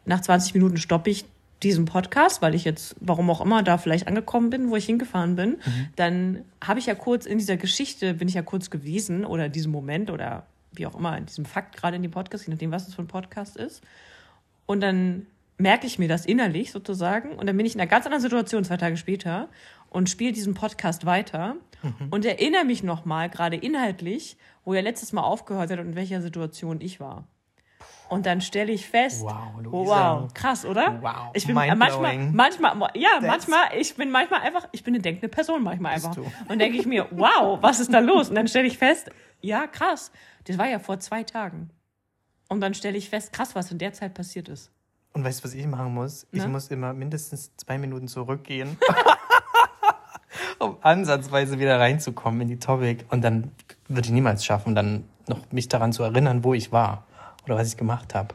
nach 0.06 0.22
20 0.22 0.54
Minuten 0.54 0.78
stoppe 0.78 1.10
ich 1.10 1.26
diesen 1.64 1.86
Podcast, 1.86 2.42
weil 2.42 2.56
ich 2.56 2.64
jetzt, 2.64 2.96
warum 3.00 3.30
auch 3.30 3.42
immer, 3.42 3.64
da 3.64 3.78
vielleicht 3.78 4.08
angekommen 4.08 4.50
bin, 4.50 4.70
wo 4.70 4.76
ich 4.76 4.86
hingefahren 4.86 5.36
bin. 5.36 5.52
Mhm. 5.52 5.88
Dann 5.96 6.46
habe 6.64 6.80
ich 6.80 6.86
ja 6.86 6.96
kurz 6.96 7.26
in 7.26 7.38
dieser 7.38 7.58
Geschichte, 7.58 8.14
bin 8.14 8.28
ich 8.28 8.34
ja 8.36 8.42
kurz 8.42 8.70
gewesen 8.70 9.26
oder 9.26 9.48
in 9.48 9.52
diesem 9.52 9.72
Moment 9.72 10.10
oder 10.10 10.46
wie 10.72 10.86
auch 10.86 10.96
immer, 10.96 11.18
in 11.18 11.26
diesem 11.26 11.46
Fakt 11.46 11.76
gerade 11.76 11.96
in 11.98 12.02
dem 12.02 12.12
Podcast, 12.12 12.48
je 12.48 12.54
nachdem, 12.54 12.72
was 12.72 12.88
es 12.88 12.96
für 12.96 13.02
ein 13.02 13.08
Podcast 13.08 13.58
ist. 13.58 13.84
Und 14.66 14.82
dann 14.82 15.26
merke 15.58 15.88
ich 15.88 16.00
mir 16.00 16.08
das 16.08 16.26
innerlich 16.26 16.72
sozusagen. 16.72 17.32
Und 17.34 17.48
dann 17.48 17.58
bin 17.58 17.66
ich 17.66 17.76
in 17.76 17.82
einer 17.82 17.90
ganz 17.90 18.06
anderen 18.06 18.22
Situation 18.22 18.64
zwei 18.64 18.78
Tage 18.78 18.98
später 18.98 19.50
und 19.90 20.10
spiele 20.10 20.32
diesen 20.32 20.54
Podcast 20.54 21.06
weiter 21.06 21.56
und 22.12 22.26
erinnere 22.26 22.66
mich 22.66 22.84
nochmal, 22.84 23.30
gerade 23.30 23.56
inhaltlich, 23.56 24.38
wo 24.64 24.74
er 24.74 24.82
letztes 24.82 25.14
Mal 25.14 25.24
aufgehört 25.24 25.72
hat 25.72 25.80
und 25.80 25.88
in 25.88 25.96
welcher 25.96 26.22
Situation 26.22 26.82
ich 26.82 27.00
war. 27.00 27.26
Und 28.10 28.26
dann 28.26 28.42
stelle 28.42 28.72
ich 28.72 28.88
fest, 28.88 29.22
Wow, 29.22 29.34
oh, 29.58 29.62
Luisa. 29.62 30.22
wow, 30.22 30.34
krass, 30.34 30.66
oder? 30.66 31.00
Wow, 31.02 31.30
ich 31.34 31.46
bin 31.46 31.54
manchmal, 31.56 32.18
manchmal, 32.32 32.90
ja, 32.96 33.10
That's- 33.20 33.28
manchmal, 33.28 33.64
ich 33.78 33.96
bin 33.96 34.10
manchmal 34.10 34.42
einfach, 34.42 34.68
ich 34.72 34.84
bin 34.84 34.96
eine 34.96 35.02
denkende 35.02 35.30
Person 35.30 35.64
manchmal 35.64 35.94
einfach. 35.94 36.18
Und 36.48 36.60
denke 36.60 36.78
ich 36.80 36.86
mir, 36.88 37.08
wow, 37.12 37.58
was 37.62 37.80
ist 37.80 37.94
da 37.94 38.00
los? 38.00 38.30
Und 38.30 38.36
dann 38.36 38.48
stelle 38.48 38.68
ich 38.68 38.78
fest, 38.80 39.12
ja, 39.42 39.68
krass, 39.68 40.12
das 40.46 40.58
war 40.58 40.68
ja 40.68 40.80
vor 40.80 41.00
zwei 41.00 41.24
Tagen. 41.24 41.70
Und 42.50 42.62
dann 42.62 42.74
stelle 42.74 42.98
ich 42.98 43.10
fest, 43.10 43.32
krass, 43.32 43.54
was 43.54 43.72
in 43.72 43.78
der 43.78 43.94
Zeit 43.94 44.16
passiert 44.16 44.50
ist. 44.50 44.72
Und 45.14 45.24
weißt 45.24 45.40
du, 45.42 45.44
was 45.46 45.54
ich 45.54 45.66
machen 45.68 45.94
muss? 45.94 46.26
Ich 46.32 46.42
Na? 46.42 46.48
muss 46.48 46.68
immer 46.70 46.94
mindestens 46.94 47.56
zwei 47.58 47.78
Minuten 47.78 48.08
zurückgehen, 48.08 48.78
um 50.60 50.78
ansatzweise 50.82 51.60
wieder 51.60 51.80
reinzukommen 51.80 52.42
in 52.42 52.48
die 52.48 52.60
Topic. 52.60 53.06
Und 53.10 53.22
dann 53.24 53.52
würde 53.88 54.08
ich 54.08 54.12
niemals 54.12 54.44
schaffen, 54.46 54.76
dann 54.76 55.06
noch 55.28 55.52
mich 55.52 55.68
daran 55.68 55.94
zu 55.94 56.04
erinnern, 56.04 56.44
wo 56.44 56.54
ich 56.56 56.72
war 56.72 57.06
oder 57.46 57.56
was 57.58 57.68
ich 57.70 57.78
gemacht 57.78 58.16
habe. 58.16 58.34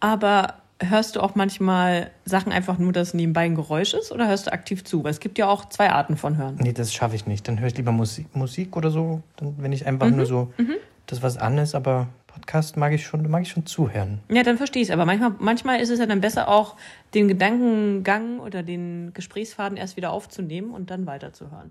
Aber 0.00 0.54
hörst 0.80 1.16
du 1.16 1.20
auch 1.20 1.34
manchmal 1.34 2.10
Sachen 2.24 2.52
einfach 2.52 2.78
nur, 2.78 2.92
dass 2.92 3.14
nebenbei 3.14 3.42
ein 3.44 3.54
Geräusch 3.54 3.94
ist 3.94 4.12
oder 4.12 4.26
hörst 4.28 4.46
du 4.48 4.52
aktiv 4.52 4.84
zu? 4.84 5.04
Weil 5.04 5.12
es 5.12 5.20
gibt 5.20 5.38
ja 5.38 5.48
auch 5.48 5.68
zwei 5.68 5.90
Arten 5.90 6.16
von 6.16 6.36
Hören. 6.36 6.56
Nee, 6.60 6.72
das 6.72 6.92
schaffe 6.92 7.14
ich 7.16 7.26
nicht. 7.26 7.46
Dann 7.48 7.60
höre 7.60 7.68
ich 7.68 7.76
lieber 7.76 7.92
Musik, 7.92 8.34
Musik 8.34 8.76
oder 8.76 8.90
so, 8.90 9.22
dann, 9.36 9.54
wenn 9.58 9.72
ich 9.72 9.86
einfach 9.86 10.08
Mhm. 10.08 10.16
nur 10.16 10.26
so 10.26 10.52
das 11.06 11.22
was 11.22 11.36
an 11.36 11.58
ist. 11.58 11.74
Aber 11.74 12.08
Podcast 12.26 12.76
mag 12.76 12.92
ich 12.92 13.06
schon, 13.06 13.28
mag 13.30 13.42
ich 13.42 13.50
schon 13.50 13.64
zuhören. 13.66 14.20
Ja, 14.28 14.42
dann 14.42 14.56
verstehe 14.56 14.82
ich 14.82 14.88
es. 14.88 14.92
Aber 14.92 15.06
manchmal, 15.06 15.34
manchmal 15.38 15.80
ist 15.80 15.90
es 15.90 16.00
ja 16.00 16.06
dann 16.06 16.20
besser 16.20 16.48
auch, 16.48 16.74
den 17.14 17.28
Gedankengang 17.28 18.40
oder 18.40 18.62
den 18.62 19.12
Gesprächsfaden 19.14 19.76
erst 19.78 19.96
wieder 19.96 20.10
aufzunehmen 20.12 20.72
und 20.72 20.90
dann 20.90 21.06
weiterzuhören. 21.06 21.70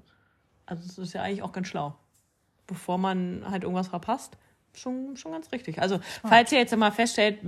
Also 0.65 0.83
es 0.87 0.97
ist 0.97 1.13
ja 1.13 1.21
eigentlich 1.21 1.41
auch 1.43 1.51
ganz 1.51 1.67
schlau. 1.67 1.93
Bevor 2.67 2.97
man 2.97 3.43
halt 3.49 3.63
irgendwas 3.63 3.89
verpasst, 3.89 4.37
schon, 4.75 5.15
schon 5.17 5.31
ganz 5.31 5.51
richtig. 5.51 5.81
Also 5.81 5.99
falls 6.27 6.51
ihr 6.51 6.59
jetzt 6.59 6.75
mal 6.75 6.91
feststellt, 6.91 7.39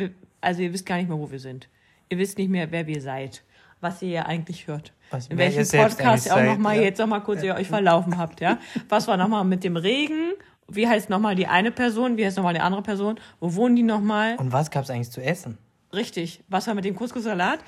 also 0.42 0.62
ihr 0.62 0.72
wisst 0.74 0.86
gar 0.86 0.98
nicht 0.98 1.10
mehr, 1.10 1.18
wo 1.18 1.30
wir 1.32 1.40
sind. 1.40 1.68
Ihr 2.10 2.18
wisst 2.18 2.38
nicht 2.38 2.50
mehr, 2.50 2.72
wer 2.72 2.86
wir 2.88 3.02
seid. 3.02 3.44
Was 3.82 4.02
ihr 4.02 4.10
ja 4.10 4.26
eigentlich 4.26 4.68
hört. 4.68 4.94
Was- 5.12 5.28
In 5.28 5.38
welchem 5.38 5.68
Podcast 5.68 6.26
ihr 6.28 6.34
auch 6.34 6.38
eigentlich 6.38 6.52
noch 6.54 6.58
mal 6.60 6.70
seid, 6.70 6.78
ja. 6.78 6.84
jetzt 6.84 7.00
noch 7.00 7.08
mal 7.08 7.20
kurz 7.20 7.44
ihr 7.44 7.56
euch 7.56 7.68
verlaufen 7.68 8.18
habt, 8.18 8.42
ja? 8.42 8.58
Was 8.90 9.08
war 9.08 9.18
noch 9.18 9.28
mal 9.28 9.44
mit 9.44 9.64
dem 9.64 9.76
Regen? 9.78 10.32
Wie 10.68 10.88
heißt 10.88 11.10
noch 11.10 11.20
mal 11.20 11.36
die 11.36 11.46
eine 11.48 11.72
Person? 11.72 12.18
Wie 12.18 12.26
heißt 12.26 12.38
noch 12.38 12.44
mal 12.44 12.54
die 12.54 12.60
andere 12.62 12.82
Person? 12.82 13.20
Wo 13.40 13.54
wohnen 13.56 13.76
die 13.76 13.84
noch 13.84 14.02
mal? 14.02 14.36
Und 14.38 14.52
was 14.52 14.72
gab 14.72 14.84
es 14.86 14.90
eigentlich 14.90 15.12
zu 15.12 15.22
essen? 15.22 15.58
Richtig. 15.94 16.44
Was 16.48 16.66
war 16.68 16.74
mit 16.74 16.86
dem 16.86 16.96
Couscous-Salat? 16.96 17.60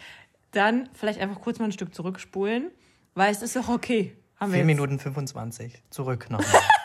Dann 0.52 0.90
vielleicht 0.94 1.20
einfach 1.20 1.40
kurz 1.42 1.60
mal 1.60 1.66
ein 1.66 1.72
Stück 1.74 1.94
zurückspulen, 1.94 2.72
weil 3.14 3.32
es 3.32 3.42
ist 3.42 3.56
doch 3.56 3.70
okay. 3.70 4.16
Haben 4.40 4.52
wir 4.52 4.56
4 4.56 4.58
jetzt. 4.60 4.66
Minuten 4.68 5.00
25. 5.00 5.84
Zurück 5.90 6.30
noch. 6.32 6.44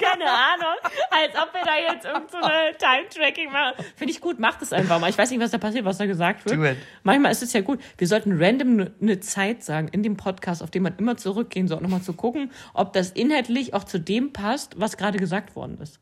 Keine 0.00 0.24
Ahnung, 0.30 0.76
als 1.10 1.34
ob 1.34 1.52
wir 1.54 1.64
da 1.64 1.76
jetzt 1.92 2.04
irgend 2.04 2.30
so 2.30 2.38
Time-Tracking 2.38 3.50
machen. 3.52 3.74
Finde 3.96 4.12
ich 4.12 4.20
gut, 4.20 4.38
macht 4.38 4.62
es 4.62 4.72
einfach 4.72 4.98
mal. 5.00 5.10
Ich 5.10 5.18
weiß 5.18 5.30
nicht, 5.30 5.40
was 5.40 5.50
da 5.50 5.58
passiert, 5.58 5.84
was 5.84 5.98
da 5.98 6.06
gesagt 6.06 6.44
wird. 6.44 6.56
Do 6.56 6.64
it. 6.64 6.76
Manchmal 7.02 7.32
ist 7.32 7.42
es 7.42 7.52
ja 7.52 7.60
gut. 7.60 7.80
Wir 7.96 8.06
sollten 8.06 8.40
random 8.42 8.76
ne- 8.76 8.92
eine 9.00 9.20
Zeit 9.20 9.62
sagen 9.62 9.88
in 9.88 10.02
dem 10.02 10.16
Podcast, 10.16 10.62
auf 10.62 10.70
den 10.70 10.82
man 10.82 10.96
immer 10.98 11.16
zurückgehen 11.16 11.68
soll, 11.68 11.80
nochmal 11.80 12.02
zu 12.02 12.12
gucken, 12.12 12.50
ob 12.74 12.92
das 12.92 13.10
inhaltlich 13.10 13.74
auch 13.74 13.84
zu 13.84 13.98
dem 13.98 14.32
passt, 14.32 14.78
was 14.80 14.96
gerade 14.96 15.18
gesagt 15.18 15.56
worden 15.56 15.78
ist. 15.80 16.00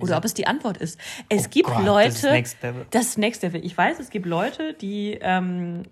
Oder 0.00 0.16
ob 0.18 0.24
es 0.24 0.34
die 0.34 0.46
Antwort 0.46 0.76
ist. 0.76 1.00
Es 1.28 1.46
Oh 1.46 1.50
gibt 1.50 1.66
Gott, 1.68 1.84
Leute. 1.84 2.08
das 2.10 2.16
ist 2.22 2.30
Next 2.30 2.62
Level. 2.62 2.86
Das 2.90 3.06
ist 3.06 3.18
Next 3.18 3.42
Level. 3.42 3.64
Ich 3.64 3.76
weiß, 3.76 3.98
es 3.98 4.10
gibt 4.10 4.24
Leute, 4.26 4.72
die 4.74 5.18
ähm, 5.20 5.82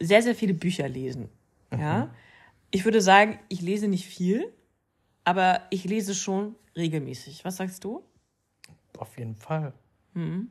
sehr, 0.00 0.22
sehr 0.22 0.34
viele 0.34 0.54
Bücher 0.54 0.88
lesen. 0.88 1.28
Mhm. 1.70 1.80
Ja. 1.80 2.10
Ich 2.70 2.86
würde 2.86 3.02
sagen, 3.02 3.38
ich 3.50 3.60
lese 3.60 3.88
nicht 3.88 4.06
viel, 4.06 4.50
aber 5.24 5.62
ich 5.70 5.84
lese 5.84 6.14
schon 6.14 6.54
regelmäßig. 6.76 7.44
Was 7.44 7.56
sagst 7.56 7.84
du? 7.84 8.02
Auf 8.98 9.18
jeden 9.18 9.36
Fall. 9.36 9.72
Mhm. 10.14 10.50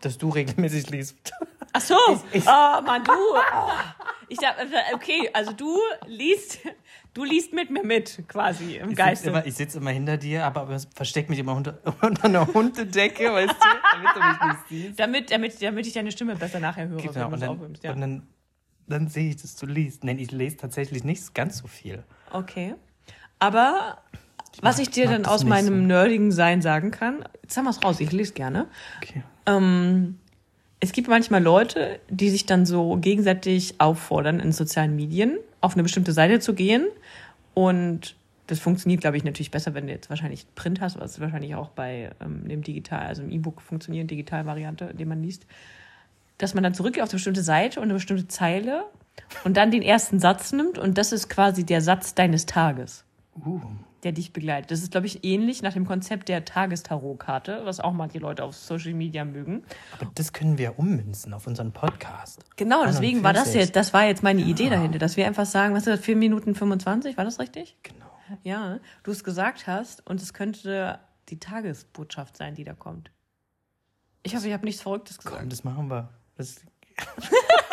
Dass 0.00 0.18
du 0.18 0.28
regelmäßig 0.28 0.90
liest. 0.90 1.32
Ach 1.72 1.80
so. 1.80 1.94
oh, 1.94 2.80
Mann, 2.82 3.04
du. 3.04 3.12
Oh. 3.12 3.70
Ich 4.28 4.38
sag, 4.40 4.56
okay, 4.94 5.30
also 5.32 5.52
du 5.52 5.78
liest, 6.06 6.58
du 7.14 7.24
liest 7.24 7.52
mit 7.52 7.70
mir 7.70 7.84
mit, 7.84 8.22
quasi, 8.28 8.76
im 8.76 8.90
Ich 8.90 8.96
sitze 8.96 8.96
Geiste. 8.96 9.28
immer, 9.30 9.46
ich 9.46 9.54
sitz 9.54 9.74
immer 9.76 9.90
hinter 9.90 10.16
dir, 10.16 10.44
aber, 10.44 10.62
aber 10.62 10.78
versteck 10.94 11.30
mich 11.30 11.38
immer 11.38 11.54
unter, 11.54 11.78
unter 12.02 12.24
einer 12.24 12.46
Hundedecke, 12.52 13.32
weißt 13.32 13.54
du, 13.54 13.66
damit 13.92 14.16
du 14.16 14.20
mich 14.20 14.52
nicht 14.52 14.68
siehst. 14.68 15.00
Damit, 15.00 15.30
damit, 15.30 15.62
damit 15.62 15.86
ich 15.86 15.92
deine 15.92 16.10
Stimme 16.10 16.34
besser 16.34 16.58
nachher 16.60 16.88
höre, 16.88 16.98
Genau, 16.98 17.14
wenn 17.14 17.30
du 17.30 17.34
es 17.34 17.40
dann, 17.40 17.50
aufnimmst, 17.50 17.84
ja. 17.84 17.92
und 17.92 18.00
dann 18.00 18.26
dann 18.88 19.08
sehe 19.08 19.30
ich, 19.30 19.36
dass 19.36 19.56
du 19.56 19.66
liest. 19.66 20.04
Nein, 20.04 20.18
ich 20.18 20.30
lese 20.30 20.56
tatsächlich 20.56 21.04
nicht 21.04 21.34
ganz 21.34 21.58
so 21.58 21.66
viel. 21.66 22.04
Okay. 22.32 22.74
Aber 23.38 23.98
was 24.62 24.78
ich 24.78 24.90
dir 24.90 25.06
mag 25.06 25.14
dann 25.14 25.26
aus 25.26 25.44
meinem 25.44 25.80
so. 25.80 25.86
nerdigen 25.86 26.32
Sein 26.32 26.62
sagen 26.62 26.90
kann, 26.90 27.24
jetzt 27.42 27.56
haben 27.56 27.64
wir 27.64 27.70
es 27.70 27.82
raus, 27.82 28.00
ich 28.00 28.12
lese 28.12 28.32
gerne. 28.32 28.66
Okay. 29.02 29.22
Ähm, 29.46 30.18
es 30.80 30.92
gibt 30.92 31.08
manchmal 31.08 31.42
Leute, 31.42 32.00
die 32.08 32.30
sich 32.30 32.46
dann 32.46 32.66
so 32.66 32.96
gegenseitig 32.96 33.80
auffordern, 33.80 34.40
in 34.40 34.52
sozialen 34.52 34.94
Medien 34.96 35.38
auf 35.60 35.74
eine 35.74 35.82
bestimmte 35.82 36.12
Seite 36.12 36.40
zu 36.40 36.54
gehen. 36.54 36.86
Und 37.54 38.16
das 38.46 38.60
funktioniert, 38.60 39.00
glaube 39.00 39.16
ich, 39.16 39.24
natürlich 39.24 39.50
besser, 39.50 39.74
wenn 39.74 39.86
du 39.86 39.92
jetzt 39.92 40.10
wahrscheinlich 40.10 40.46
Print 40.54 40.80
hast, 40.80 41.00
was 41.00 41.20
wahrscheinlich 41.20 41.54
auch 41.54 41.70
bei 41.70 42.10
ähm, 42.20 42.46
dem 42.48 42.62
Digital, 42.62 43.06
also 43.06 43.22
im 43.22 43.30
E-Book 43.30 43.60
funktioniert, 43.60 44.10
Digitalvariante, 44.10 44.94
die 44.94 45.04
man 45.04 45.22
liest, 45.22 45.46
dass 46.38 46.54
man 46.54 46.62
dann 46.62 46.74
zurückgeht 46.74 47.02
auf 47.02 47.08
eine 47.08 47.16
bestimmte 47.16 47.42
Seite 47.42 47.80
und 47.80 47.84
eine 47.84 47.94
bestimmte 47.94 48.28
Zeile 48.28 48.84
und 49.44 49.56
dann 49.56 49.70
den 49.70 49.82
ersten 49.82 50.20
Satz 50.20 50.52
nimmt 50.52 50.78
und 50.78 50.98
das 50.98 51.12
ist 51.12 51.30
quasi 51.30 51.64
der 51.64 51.80
Satz 51.80 52.14
deines 52.14 52.44
Tages 52.44 53.05
Uh, 53.44 53.60
der 54.02 54.12
dich 54.12 54.32
begleitet. 54.32 54.70
Das 54.70 54.82
ist, 54.82 54.92
glaube 54.92 55.06
ich, 55.06 55.24
ähnlich 55.24 55.62
nach 55.62 55.72
dem 55.72 55.86
Konzept 55.86 56.28
der 56.28 56.44
Tagestarotkarte, 56.44 57.62
was 57.64 57.80
auch 57.80 57.92
manche 57.92 58.18
Leute 58.18 58.44
auf 58.44 58.56
Social 58.56 58.94
Media 58.94 59.24
mögen. 59.24 59.64
aber 59.92 60.10
das 60.14 60.32
können 60.32 60.58
wir 60.58 60.78
ummünzen 60.78 61.34
auf 61.34 61.46
unseren 61.46 61.72
Podcast. 61.72 62.44
Genau, 62.56 62.84
deswegen 62.84 63.22
war 63.22 63.32
das 63.32 63.48
41. 63.48 63.60
jetzt, 63.60 63.76
das 63.76 63.92
war 63.92 64.04
jetzt 64.04 64.22
meine 64.22 64.42
Idee 64.42 64.70
dahinter, 64.70 64.98
dass 64.98 65.16
wir 65.16 65.26
einfach 65.26 65.46
sagen, 65.46 65.74
was 65.74 65.86
ist 65.86 65.98
das, 65.98 66.00
4 66.00 66.16
Minuten 66.16 66.54
25, 66.54 67.16
war 67.16 67.24
das 67.24 67.38
richtig? 67.38 67.76
Genau. 67.82 68.06
Ja, 68.42 68.78
du 69.02 69.10
es 69.10 69.24
gesagt 69.24 69.66
hast 69.66 70.06
und 70.06 70.22
es 70.22 70.34
könnte 70.34 70.98
die 71.28 71.38
Tagesbotschaft 71.38 72.36
sein, 72.36 72.54
die 72.54 72.64
da 72.64 72.74
kommt. 72.74 73.10
Ich 74.22 74.34
hoffe, 74.34 74.48
ich 74.48 74.52
habe 74.52 74.64
nichts 74.64 74.82
Verrücktes 74.82 75.18
gesagt. 75.18 75.36
Komm, 75.38 75.48
das 75.48 75.64
machen 75.64 75.88
wir. 75.88 76.10
Das, 76.36 76.60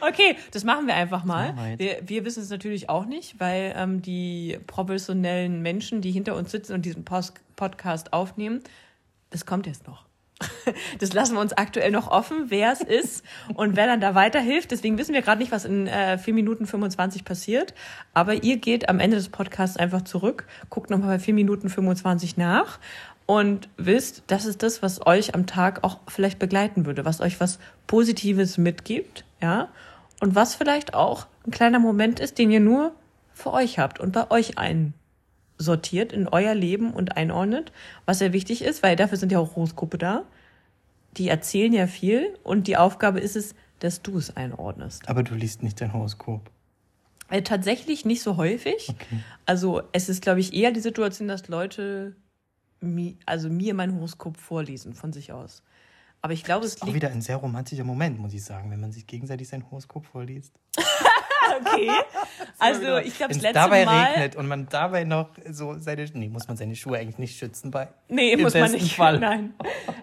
Okay, 0.00 0.36
das 0.52 0.64
machen 0.64 0.86
wir 0.86 0.94
einfach 0.94 1.24
mal. 1.24 1.54
Wir, 1.78 1.98
wir 2.04 2.24
wissen 2.24 2.42
es 2.42 2.50
natürlich 2.50 2.88
auch 2.88 3.04
nicht, 3.04 3.38
weil 3.40 3.74
ähm, 3.76 4.02
die 4.02 4.58
professionellen 4.66 5.62
Menschen, 5.62 6.00
die 6.00 6.10
hinter 6.10 6.36
uns 6.36 6.50
sitzen 6.50 6.72
und 6.74 6.84
diesen 6.84 7.04
Post 7.04 7.34
Podcast 7.56 8.12
aufnehmen, 8.12 8.60
das 9.30 9.44
kommt 9.46 9.66
jetzt 9.66 9.86
noch. 9.86 10.04
Das 11.00 11.12
lassen 11.12 11.34
wir 11.34 11.40
uns 11.40 11.52
aktuell 11.52 11.90
noch 11.90 12.10
offen, 12.10 12.46
wer 12.48 12.72
es 12.72 12.80
ist 12.80 13.24
und 13.54 13.76
wer 13.76 13.86
dann 13.86 14.00
da 14.00 14.14
weiterhilft. 14.14 14.70
Deswegen 14.70 14.98
wissen 14.98 15.14
wir 15.14 15.22
gerade 15.22 15.40
nicht, 15.40 15.50
was 15.50 15.64
in 15.64 15.86
äh, 15.86 16.18
4 16.18 16.34
Minuten 16.34 16.66
25 16.66 17.24
passiert. 17.24 17.74
Aber 18.14 18.42
ihr 18.44 18.58
geht 18.58 18.88
am 18.88 19.00
Ende 19.00 19.16
des 19.16 19.28
Podcasts 19.28 19.76
einfach 19.76 20.02
zurück, 20.02 20.46
guckt 20.70 20.90
nochmal 20.90 21.16
bei 21.16 21.18
4 21.18 21.34
Minuten 21.34 21.68
25 21.68 22.36
nach 22.36 22.78
und 23.28 23.68
wisst, 23.76 24.22
das 24.28 24.46
ist 24.46 24.62
das, 24.62 24.82
was 24.82 25.06
euch 25.06 25.34
am 25.34 25.46
Tag 25.46 25.84
auch 25.84 25.98
vielleicht 26.08 26.38
begleiten 26.38 26.86
würde, 26.86 27.04
was 27.04 27.20
euch 27.20 27.40
was 27.40 27.58
Positives 27.86 28.56
mitgibt, 28.56 29.26
ja, 29.42 29.68
und 30.20 30.34
was 30.34 30.54
vielleicht 30.54 30.94
auch 30.94 31.26
ein 31.46 31.50
kleiner 31.50 31.78
Moment 31.78 32.20
ist, 32.20 32.38
den 32.38 32.50
ihr 32.50 32.60
nur 32.60 32.94
für 33.32 33.52
euch 33.52 33.78
habt 33.78 34.00
und 34.00 34.12
bei 34.12 34.30
euch 34.30 34.54
einsortiert 34.58 36.12
in 36.12 36.28
euer 36.28 36.54
Leben 36.54 36.92
und 36.92 37.16
einordnet, 37.16 37.72
was 38.04 38.18
sehr 38.18 38.32
wichtig 38.32 38.62
ist, 38.62 38.82
weil 38.82 38.96
dafür 38.96 39.18
sind 39.18 39.32
ja 39.32 39.38
auch 39.38 39.54
Horoskope 39.54 39.98
da. 39.98 40.24
Die 41.16 41.28
erzählen 41.28 41.72
ja 41.72 41.86
viel 41.86 42.36
und 42.42 42.66
die 42.66 42.76
Aufgabe 42.76 43.20
ist 43.20 43.36
es, 43.36 43.54
dass 43.78 44.02
du 44.02 44.18
es 44.18 44.36
einordnest. 44.36 45.08
aber 45.08 45.22
du 45.22 45.34
liest 45.34 45.62
nicht 45.62 45.80
dein 45.80 45.92
Horoskop. 45.92 46.50
Äh, 47.30 47.42
tatsächlich 47.42 48.04
nicht 48.04 48.22
so 48.22 48.36
häufig. 48.36 48.94
Also 49.46 49.82
es 49.92 50.08
ist, 50.08 50.22
glaube 50.22 50.40
ich, 50.40 50.54
eher 50.54 50.72
die 50.72 50.80
Situation, 50.80 51.28
dass 51.28 51.48
Leute 51.48 52.16
mi 52.80 53.16
also 53.26 53.48
mir 53.50 53.74
mein 53.74 53.94
Horoskop 53.94 54.36
vorlesen 54.36 54.94
von 54.94 55.12
sich 55.12 55.32
aus. 55.32 55.62
Aber 56.20 56.32
ich 56.32 56.44
glaube, 56.44 56.66
es 56.66 56.80
Auch 56.82 56.86
liegt 56.86 56.96
wieder 56.96 57.10
ein 57.10 57.22
sehr 57.22 57.36
romantischer 57.36 57.84
Moment, 57.84 58.18
muss 58.18 58.32
ich 58.32 58.44
sagen, 58.44 58.70
wenn 58.70 58.80
man 58.80 58.92
sich 58.92 59.06
gegenseitig 59.06 59.48
sein 59.48 59.64
Horoskop 59.70 60.04
vorliest. 60.06 60.52
okay. 61.60 61.90
Also 62.60 62.96
ich 62.96 63.16
glaube, 63.16 63.34
das 63.34 63.42
letzte 63.42 63.60
dabei 63.60 63.84
Mal. 63.84 64.04
regnet 64.06 64.34
und 64.34 64.48
man 64.48 64.68
dabei 64.68 65.04
noch 65.04 65.28
so 65.48 65.78
seine. 65.78 66.06
Nee, 66.12 66.28
muss 66.28 66.48
man 66.48 66.56
seine 66.56 66.74
Schuhe 66.74 66.98
eigentlich 66.98 67.18
nicht 67.18 67.38
schützen 67.38 67.70
bei. 67.70 67.86
Nee, 68.08 68.36
muss 68.36 68.54
man 68.54 68.72
nicht. 68.72 68.96
Fall. 68.96 69.18
Nein. 69.20 69.54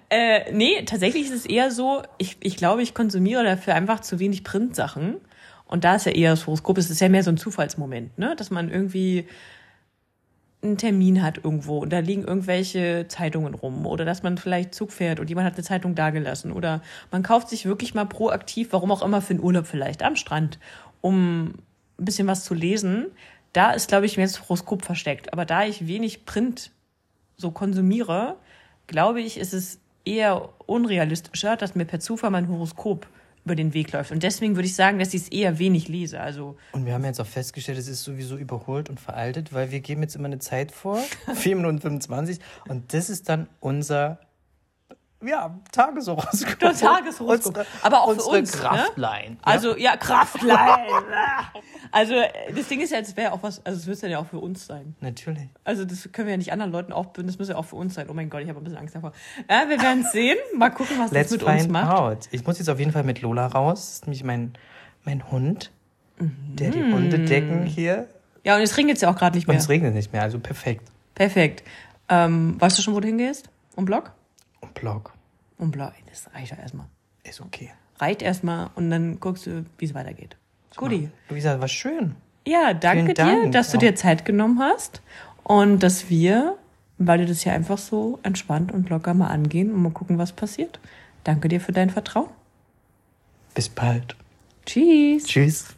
Äh, 0.09 0.53
nee, 0.53 0.83
tatsächlich 0.85 1.25
ist 1.25 1.33
es 1.33 1.45
eher 1.45 1.71
so, 1.71 2.01
ich, 2.17 2.37
ich 2.39 2.55
glaube, 2.55 2.81
ich 2.81 2.93
konsumiere 2.93 3.43
dafür 3.43 3.75
einfach 3.75 3.99
zu 3.99 4.19
wenig 4.19 4.45
Printsachen. 4.45 5.17
Und 5.67 5.83
da 5.83 5.95
ist 5.95 6.05
ja 6.05 6.13
eher 6.13 6.31
das 6.31 6.47
Horoskop, 6.47 6.77
es 6.77 6.89
ist 6.89 7.01
ja 7.01 7.09
mehr 7.09 7.23
so 7.23 7.31
ein 7.31 7.37
Zufallsmoment, 7.37 8.17
ne? 8.17 8.35
Dass 8.37 8.51
man 8.51 8.69
irgendwie 8.69 9.27
einen 10.65 10.77
Termin 10.77 11.21
hat 11.21 11.37
irgendwo 11.43 11.79
und 11.79 11.91
da 11.91 11.99
liegen 11.99 12.23
irgendwelche 12.23 13.07
Zeitungen 13.07 13.53
rum 13.53 13.85
oder 13.85 14.05
dass 14.05 14.23
man 14.23 14.37
vielleicht 14.37 14.73
Zug 14.73 14.91
fährt 14.91 15.19
und 15.19 15.29
jemand 15.29 15.47
hat 15.47 15.53
eine 15.53 15.63
Zeitung 15.63 15.95
dagelassen 15.95 16.51
oder 16.51 16.81
man 17.11 17.23
kauft 17.23 17.49
sich 17.49 17.65
wirklich 17.65 17.93
mal 17.93 18.05
proaktiv, 18.05 18.69
warum 18.71 18.91
auch 18.91 19.01
immer, 19.01 19.21
für 19.21 19.31
einen 19.31 19.43
Urlaub 19.43 19.65
vielleicht 19.67 20.03
am 20.03 20.15
Strand, 20.15 20.59
um 21.01 21.53
ein 21.99 22.05
bisschen 22.05 22.27
was 22.27 22.43
zu 22.43 22.53
lesen. 22.53 23.07
Da 23.53 23.71
ist, 23.71 23.87
glaube 23.87 24.05
ich, 24.05 24.17
mehr 24.17 24.25
das 24.25 24.41
Horoskop 24.41 24.83
versteckt. 24.83 25.31
Aber 25.31 25.45
da 25.45 25.63
ich 25.63 25.87
wenig 25.87 26.25
Print 26.25 26.71
so 27.37 27.51
konsumiere, 27.51 28.35
glaube 28.87 29.21
ich, 29.21 29.37
ist 29.37 29.53
es 29.53 29.79
eher 30.03 30.49
unrealistischer, 30.65 31.55
dass 31.55 31.75
mir 31.75 31.85
per 31.85 31.99
Zufall 31.99 32.31
mein 32.31 32.49
Horoskop 32.49 33.07
über 33.45 33.55
den 33.55 33.73
Weg 33.73 33.91
läuft. 33.91 34.11
Und 34.11 34.23
deswegen 34.23 34.55
würde 34.55 34.67
ich 34.67 34.75
sagen, 34.75 34.99
dass 34.99 35.13
ich 35.13 35.21
es 35.21 35.27
eher 35.29 35.59
wenig 35.59 35.87
lese. 35.87 36.19
Also 36.19 36.57
Und 36.71 36.85
wir 36.85 36.93
haben 36.93 37.05
jetzt 37.05 37.21
auch 37.21 37.27
festgestellt, 37.27 37.77
es 37.77 37.87
ist 37.87 38.03
sowieso 38.03 38.37
überholt 38.37 38.89
und 38.89 38.99
veraltet, 38.99 39.53
weil 39.53 39.71
wir 39.71 39.79
geben 39.79 40.01
jetzt 40.01 40.15
immer 40.15 40.25
eine 40.25 40.39
Zeit 40.39 40.71
vor, 40.71 40.99
4 41.33 41.55
Minuten 41.55 41.79
25, 41.79 42.39
und 42.67 42.93
das 42.93 43.09
ist 43.09 43.29
dann 43.29 43.47
unser 43.59 44.19
ja, 45.23 45.55
Tageshoroskop. 45.71 46.59
Das 46.59 46.79
Tageshoroskop. 46.79 47.47
Unsere, 47.57 47.65
Aber 47.81 48.01
auch 48.03 48.13
für 48.13 48.21
uns, 48.23 48.53
ne? 48.55 48.59
Kraftline. 48.61 49.37
Also, 49.41 49.75
ja, 49.77 49.97
Kraftlein. 49.97 50.87
also, 51.91 52.15
das 52.55 52.67
Ding 52.67 52.81
ist 52.81 52.91
ja, 52.91 52.99
es 52.99 53.15
wäre 53.17 53.31
auch 53.31 53.41
was, 53.41 53.65
also 53.65 53.79
es 53.79 53.87
müsste 53.87 54.07
ja 54.07 54.19
auch 54.19 54.27
für 54.27 54.39
uns 54.39 54.65
sein. 54.67 54.95
Ja, 55.01 55.07
natürlich. 55.07 55.47
Also, 55.63 55.85
das 55.85 56.09
können 56.11 56.27
wir 56.27 56.33
ja 56.33 56.37
nicht 56.37 56.51
anderen 56.51 56.71
Leuten 56.71 56.93
aufbinden, 56.93 57.27
das 57.27 57.39
muss 57.39 57.49
ja 57.49 57.55
auch 57.55 57.65
für 57.65 57.75
uns 57.75 57.93
sein. 57.95 58.07
Oh 58.09 58.13
mein 58.13 58.29
Gott, 58.29 58.41
ich 58.41 58.49
habe 58.49 58.59
ein 58.59 58.63
bisschen 58.63 58.79
Angst 58.79 58.95
davor. 58.95 59.13
Ja, 59.49 59.67
wir 59.69 59.81
werden 59.81 60.05
sehen. 60.11 60.37
Mal 60.55 60.69
gucken, 60.69 60.97
was 60.99 61.11
Let's 61.11 61.29
das 61.31 61.39
mit 61.39 61.47
uns 61.47 61.67
macht. 61.69 61.91
out. 61.97 62.17
Ich 62.31 62.45
muss 62.45 62.59
jetzt 62.59 62.69
auf 62.69 62.79
jeden 62.79 62.91
Fall 62.91 63.03
mit 63.03 63.21
Lola 63.21 63.47
raus. 63.47 63.79
Das 63.85 63.93
ist 63.93 64.07
nämlich 64.07 64.23
mein, 64.23 64.53
mein 65.05 65.31
Hund, 65.31 65.71
der 66.19 66.69
Mhm. 66.69 66.71
die 66.71 66.93
Hundedecken 66.93 67.63
hier. 67.65 68.07
Ja, 68.43 68.55
und 68.55 68.61
es 68.61 68.77
regnet 68.77 69.01
ja 69.01 69.09
auch 69.09 69.15
gerade 69.15 69.35
nicht 69.35 69.47
Und 69.47 69.53
mehr. 69.55 69.59
es 69.61 69.69
regnet 69.69 69.93
nicht 69.95 70.13
mehr, 70.13 70.21
also 70.21 70.39
perfekt. 70.39 70.87
Perfekt. 71.15 71.63
Ähm, 72.09 72.55
weißt 72.59 72.77
du 72.77 72.81
schon, 72.83 72.93
wo 72.93 72.99
du 72.99 73.07
hingehst? 73.07 73.49
Um 73.75 73.85
Block? 73.85 74.11
Und 74.65 74.73
Blog 74.73 75.13
Um 75.57 75.71
Block. 75.71 75.93
Das 76.09 76.29
reicht 76.33 76.51
doch 76.51 76.59
erstmal. 76.59 76.87
ist 77.23 77.41
okay. 77.41 77.71
Reicht 77.99 78.21
erstmal 78.21 78.69
und 78.75 78.89
dann 78.89 79.19
guckst 79.19 79.45
du, 79.47 79.65
wie 79.77 79.85
es 79.85 79.93
weitergeht. 79.93 80.35
Guti. 80.75 81.09
Luisa, 81.29 81.59
war 81.61 81.67
schön. 81.69 82.15
Ja, 82.45 82.73
danke 82.73 83.13
Dank. 83.13 83.43
dir, 83.45 83.51
dass 83.51 83.69
du 83.71 83.77
Ja. 83.77 83.81
dir 83.91 83.95
Zeit 83.95 84.25
genommen 84.25 84.59
hast 84.59 85.01
und 85.43 85.81
dass 85.81 86.09
wir, 86.09 86.57
weil 86.97 87.19
wir 87.19 87.25
das 87.25 87.41
hier 87.41 87.53
einfach 87.53 87.77
so 87.77 88.19
entspannt 88.23 88.71
und 88.73 88.89
locker 88.89 89.13
mal 89.13 89.27
angehen 89.27 89.73
und 89.73 89.81
mal 89.81 89.91
gucken, 89.91 90.17
was 90.17 90.33
passiert. 90.33 90.79
Danke 91.23 91.47
dir 91.47 91.61
für 91.61 91.71
dein 91.71 91.89
Vertrauen. 91.89 92.29
Bis 93.53 93.69
bald. 93.69 94.15
Tschüss. 94.65 95.23
Tschüss. 95.25 95.74